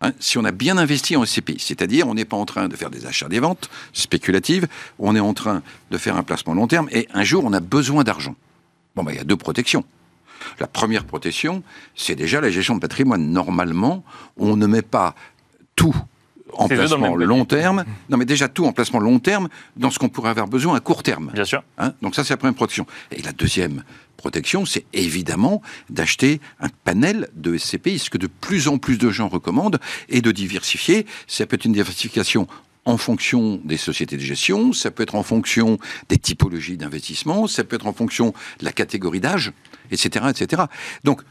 hein, 0.00 0.12
si 0.18 0.38
on 0.38 0.44
a 0.44 0.50
bien 0.50 0.76
investi 0.76 1.14
en 1.14 1.24
SCPI, 1.24 1.60
c'est-à-dire 1.60 2.08
on 2.08 2.14
n'est 2.14 2.24
pas 2.24 2.36
en 2.36 2.46
train 2.46 2.66
de 2.66 2.74
faire 2.74 2.90
des 2.90 3.06
achats 3.06 3.28
des 3.28 3.38
ventes 3.38 3.70
spéculatives, 3.92 4.66
on 4.98 5.14
est 5.14 5.20
en 5.20 5.34
train 5.34 5.62
de 5.92 5.98
faire 5.98 6.16
un 6.16 6.24
placement 6.24 6.54
long 6.54 6.66
terme, 6.66 6.88
et 6.90 7.06
un 7.14 7.22
jour 7.22 7.44
on 7.44 7.52
a 7.52 7.60
besoin 7.60 8.02
d'argent. 8.02 8.34
Bon, 8.94 9.04
ben, 9.04 9.12
il 9.12 9.16
y 9.16 9.20
a 9.20 9.24
deux 9.24 9.36
protections. 9.36 9.84
La 10.58 10.66
première 10.66 11.04
protection, 11.04 11.62
c'est 11.94 12.14
déjà 12.14 12.40
la 12.40 12.50
gestion 12.50 12.74
de 12.74 12.80
patrimoine. 12.80 13.30
Normalement, 13.30 14.04
on 14.36 14.56
ne 14.56 14.66
met 14.66 14.82
pas 14.82 15.14
tout 15.76 15.94
en 16.54 16.68
placement 16.68 17.16
long 17.16 17.44
terme. 17.44 17.84
Non, 18.10 18.16
mais 18.16 18.24
déjà 18.24 18.48
tout 18.48 18.66
en 18.66 18.72
placement 18.72 19.00
long 19.00 19.18
terme 19.18 19.48
dans 19.76 19.90
ce 19.90 19.98
qu'on 19.98 20.08
pourrait 20.08 20.30
avoir 20.30 20.48
besoin 20.48 20.76
à 20.76 20.80
court 20.80 21.02
terme. 21.02 21.30
Bien 21.32 21.44
sûr. 21.44 21.62
Hein 21.78 21.94
Donc 22.02 22.14
ça, 22.14 22.24
c'est 22.24 22.34
la 22.34 22.36
première 22.36 22.54
protection. 22.54 22.86
Et 23.10 23.22
la 23.22 23.32
deuxième 23.32 23.84
protection, 24.16 24.66
c'est 24.66 24.84
évidemment 24.92 25.62
d'acheter 25.90 26.40
un 26.60 26.68
panel 26.84 27.28
de 27.34 27.56
SCPI, 27.56 27.98
ce 27.98 28.10
que 28.10 28.18
de 28.18 28.26
plus 28.26 28.68
en 28.68 28.78
plus 28.78 28.98
de 28.98 29.10
gens 29.10 29.28
recommandent, 29.28 29.80
et 30.08 30.20
de 30.20 30.30
diversifier. 30.30 31.06
Ça 31.26 31.46
peut 31.46 31.56
être 31.56 31.64
une 31.64 31.72
diversification 31.72 32.46
en 32.84 32.96
fonction 32.96 33.60
des 33.64 33.76
sociétés 33.76 34.16
de 34.16 34.22
gestion, 34.22 34.72
ça 34.72 34.90
peut 34.90 35.02
être 35.02 35.14
en 35.14 35.22
fonction 35.22 35.78
des 36.08 36.18
typologies 36.18 36.76
d'investissement, 36.76 37.46
ça 37.46 37.64
peut 37.64 37.76
être 37.76 37.86
en 37.86 37.92
fonction 37.92 38.34
de 38.58 38.64
la 38.64 38.72
catégorie 38.72 39.20
d'âge, 39.20 39.52
etc., 39.90 40.26
etc. 40.30 40.62
Donc, 41.04 41.22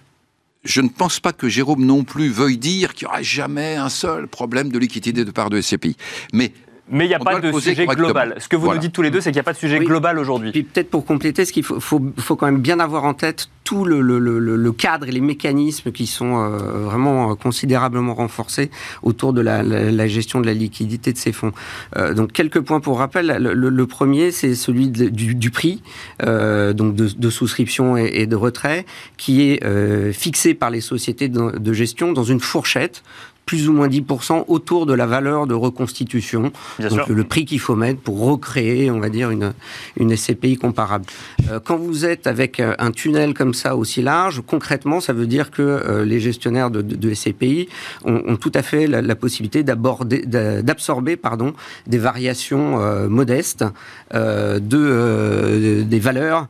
je 0.63 0.81
ne 0.81 0.89
pense 0.89 1.19
pas 1.19 1.33
que 1.33 1.49
Jérôme 1.49 1.85
non 1.85 2.03
plus 2.03 2.29
veuille 2.29 2.57
dire 2.57 2.93
qu'il 2.93 3.07
n'y 3.07 3.11
aura 3.11 3.21
jamais 3.21 3.75
un 3.75 3.89
seul 3.89 4.27
problème 4.27 4.71
de 4.71 4.77
liquidité 4.77 5.25
de 5.25 5.31
part 5.31 5.49
de 5.49 5.59
SCPI. 5.59 5.97
Mais 6.33 6.53
mais 6.91 7.05
il 7.05 7.07
n'y 7.07 7.13
a 7.13 7.19
pas 7.19 7.39
de 7.39 7.51
sujet 7.59 7.85
global. 7.85 8.35
Ce 8.37 8.47
que 8.47 8.55
vous 8.55 8.65
voilà. 8.65 8.77
nous 8.77 8.81
dites 8.81 8.93
tous 8.93 9.01
les 9.01 9.11
deux, 9.11 9.21
c'est 9.21 9.31
qu'il 9.31 9.37
n'y 9.37 9.41
a 9.41 9.43
pas 9.43 9.53
de 9.53 9.57
sujet 9.57 9.79
oui. 9.79 9.85
global 9.85 10.19
aujourd'hui. 10.19 10.51
Puis 10.51 10.63
peut-être 10.63 10.89
pour 10.89 11.05
compléter, 11.05 11.45
ce 11.45 11.53
qu'il 11.53 11.63
faut, 11.63 11.79
faut, 11.79 12.01
faut, 12.17 12.35
quand 12.35 12.45
même 12.45 12.59
bien 12.59 12.79
avoir 12.79 13.05
en 13.05 13.13
tête 13.13 13.49
tout 13.63 13.85
le, 13.85 14.01
le, 14.01 14.19
le, 14.19 14.39
le 14.39 14.71
cadre 14.73 15.07
et 15.07 15.11
les 15.11 15.21
mécanismes 15.21 15.91
qui 15.91 16.05
sont 16.05 16.37
euh, 16.37 16.57
vraiment 16.57 17.35
considérablement 17.35 18.13
renforcés 18.13 18.69
autour 19.03 19.31
de 19.31 19.39
la, 19.39 19.63
la, 19.63 19.91
la, 19.91 20.07
gestion 20.07 20.41
de 20.41 20.45
la 20.47 20.53
liquidité 20.53 21.13
de 21.13 21.17
ces 21.17 21.31
fonds. 21.31 21.53
Euh, 21.95 22.13
donc 22.13 22.33
quelques 22.33 22.59
points 22.59 22.81
pour 22.81 22.99
rappel. 22.99 23.37
Le, 23.39 23.87
premier, 23.87 24.31
c'est 24.31 24.55
celui 24.55 24.89
de, 24.89 25.07
du, 25.07 25.35
du, 25.35 25.51
prix, 25.51 25.81
euh, 26.23 26.73
donc 26.73 26.95
de, 26.95 27.07
de, 27.07 27.29
souscription 27.29 27.97
et, 27.97 28.11
et, 28.13 28.27
de 28.27 28.35
retrait, 28.35 28.85
qui 29.17 29.49
est 29.49 29.63
euh, 29.63 30.11
fixé 30.11 30.53
par 30.53 30.69
les 30.69 30.81
sociétés 30.81 31.29
de, 31.29 31.57
de 31.57 31.73
gestion 31.73 32.11
dans 32.11 32.23
une 32.23 32.39
fourchette 32.39 33.03
plus 33.45 33.67
ou 33.67 33.73
moins 33.73 33.87
10% 33.87 34.45
autour 34.47 34.85
de 34.85 34.93
la 34.93 35.05
valeur 35.05 35.47
de 35.47 35.53
reconstitution. 35.53 36.51
Bien 36.79 36.89
donc 36.89 37.05
sûr. 37.05 37.13
le 37.13 37.23
prix 37.23 37.45
qu'il 37.45 37.59
faut 37.59 37.75
mettre 37.75 37.99
pour 37.99 38.19
recréer, 38.19 38.91
on 38.91 38.99
va 38.99 39.09
dire, 39.09 39.29
une, 39.29 39.53
une 39.97 40.15
SCPI 40.15 40.57
comparable. 40.57 41.05
Euh, 41.49 41.59
quand 41.63 41.77
vous 41.77 42.05
êtes 42.05 42.27
avec 42.27 42.59
un 42.59 42.91
tunnel 42.91 43.33
comme 43.33 43.53
ça 43.53 43.75
aussi 43.75 44.01
large, 44.01 44.41
concrètement, 44.45 44.99
ça 44.99 45.13
veut 45.13 45.27
dire 45.27 45.51
que 45.51 45.61
euh, 45.61 46.05
les 46.05 46.19
gestionnaires 46.19 46.71
de, 46.71 46.81
de, 46.81 46.95
de 46.95 47.13
SCPI 47.13 47.69
ont, 48.05 48.21
ont, 48.27 48.35
tout 48.35 48.51
à 48.53 48.61
fait 48.61 48.87
la, 48.87 49.01
la 49.01 49.15
possibilité 49.15 49.63
d'absorber 49.63 51.15
pardon, 51.15 51.53
des 51.87 51.97
variations 51.97 52.79
euh, 52.81 53.07
modestes 53.07 53.65
euh, 54.13 54.59
de, 54.59 55.83
des 55.83 55.99
valeurs 55.99 56.47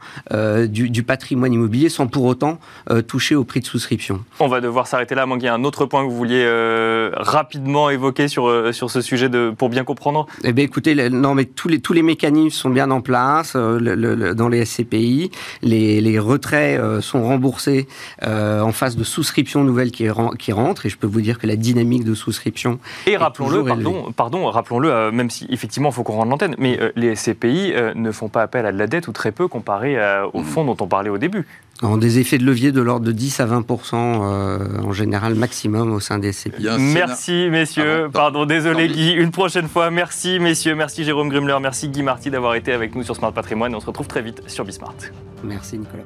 du, 0.67 0.89
du, 0.89 1.03
patrimoine 1.03 1.53
immobilier 1.53 1.89
sans 1.89 2.07
pour 2.07 2.25
autant 2.25 2.59
toucher 3.07 3.35
au 3.35 3.43
prix 3.43 3.59
de 3.59 3.65
souscription. 3.65 4.23
On 4.39 4.47
va 4.47 4.61
devoir 4.61 4.87
s'arrêter 4.87 5.15
là, 5.15 5.25
ait 5.41 5.47
un 5.47 5.63
autre 5.63 5.85
point 5.85 6.03
que 6.03 6.09
vous 6.09 6.15
vouliez 6.15 6.43
euh, 6.81 7.11
rapidement 7.15 7.89
évoquer 7.89 8.27
sur, 8.27 8.47
euh, 8.47 8.71
sur 8.71 8.89
ce 8.89 9.01
sujet 9.01 9.29
de, 9.29 9.53
pour 9.55 9.69
bien 9.69 9.83
comprendre 9.83 10.27
Eh 10.43 10.53
bien, 10.53 10.63
écoutez, 10.63 10.93
le, 10.93 11.09
non, 11.09 11.35
mais 11.35 11.45
tous 11.45 11.67
les, 11.67 11.79
tous 11.79 11.93
les 11.93 12.01
mécanismes 12.01 12.49
sont 12.49 12.69
bien 12.69 12.91
en 12.91 13.01
place 13.01 13.53
euh, 13.55 13.79
le, 13.79 13.95
le, 13.95 14.35
dans 14.35 14.49
les 14.49 14.65
SCPI. 14.65 15.31
Les, 15.61 16.01
les 16.01 16.19
retraits 16.19 16.79
euh, 16.79 17.01
sont 17.01 17.23
remboursés 17.23 17.87
en 18.21 18.71
phase 18.71 18.95
de 18.95 19.03
souscription 19.03 19.63
nouvelle 19.63 19.91
qui, 19.91 20.07
qui 20.39 20.51
rentre. 20.51 20.85
Et 20.85 20.89
je 20.89 20.97
peux 20.97 21.07
vous 21.07 21.21
dire 21.21 21.39
que 21.39 21.47
la 21.47 21.55
dynamique 21.55 22.03
de 22.03 22.13
souscription. 22.13 22.79
Et 23.07 23.17
rappelons-le, 23.17 23.63
pardon, 23.63 24.11
pardon 24.15 24.45
rappelons-le, 24.49 25.11
même 25.11 25.29
si 25.29 25.47
effectivement 25.49 25.89
il 25.89 25.93
faut 25.93 26.03
qu'on 26.03 26.13
rende 26.13 26.29
l'antenne, 26.29 26.55
mais 26.57 26.79
les 26.95 27.15
SCPI 27.15 27.73
ne 27.95 28.11
font 28.11 28.29
pas 28.29 28.41
appel 28.41 28.65
à 28.65 28.71
de 28.71 28.77
la 28.77 28.87
dette 28.87 29.07
ou 29.07 29.11
très 29.11 29.31
peu 29.31 29.47
comparé 29.47 29.97
au 30.33 30.43
fonds 30.43 30.65
dont 30.65 30.77
on 30.79 30.87
parlait 30.87 31.09
au 31.09 31.17
début. 31.17 31.45
En 31.81 31.97
des 31.97 32.19
effets 32.19 32.37
de 32.37 32.43
levier 32.43 32.71
de 32.71 32.81
l'ordre 32.81 33.05
de 33.05 33.11
10 33.11 33.39
à 33.39 33.45
20% 33.47 33.95
euh, 33.95 34.81
en 34.83 34.93
général 34.93 35.33
maximum 35.35 35.93
au 35.93 35.99
sein 35.99 36.19
des 36.19 36.31
CPI. 36.31 36.67
Merci 36.77 37.47
messieurs, 37.49 38.05
ah 38.05 38.09
pardon, 38.11 38.45
désolé 38.45 38.87
Guy, 38.87 39.11
une 39.11 39.31
prochaine 39.31 39.67
fois. 39.67 39.89
Merci 39.89 40.39
messieurs, 40.39 40.75
merci 40.75 41.03
Jérôme 41.03 41.29
Grimler, 41.29 41.57
merci 41.61 41.89
Guy 41.89 42.03
Marty 42.03 42.29
d'avoir 42.29 42.55
été 42.55 42.71
avec 42.71 42.95
nous 42.95 43.03
sur 43.03 43.15
Smart 43.15 43.33
Patrimoine. 43.33 43.73
On 43.73 43.79
se 43.79 43.87
retrouve 43.87 44.07
très 44.07 44.21
vite 44.21 44.43
sur 44.47 44.63
Bismart. 44.63 44.93
Merci 45.43 45.79
Nicolas. 45.79 46.03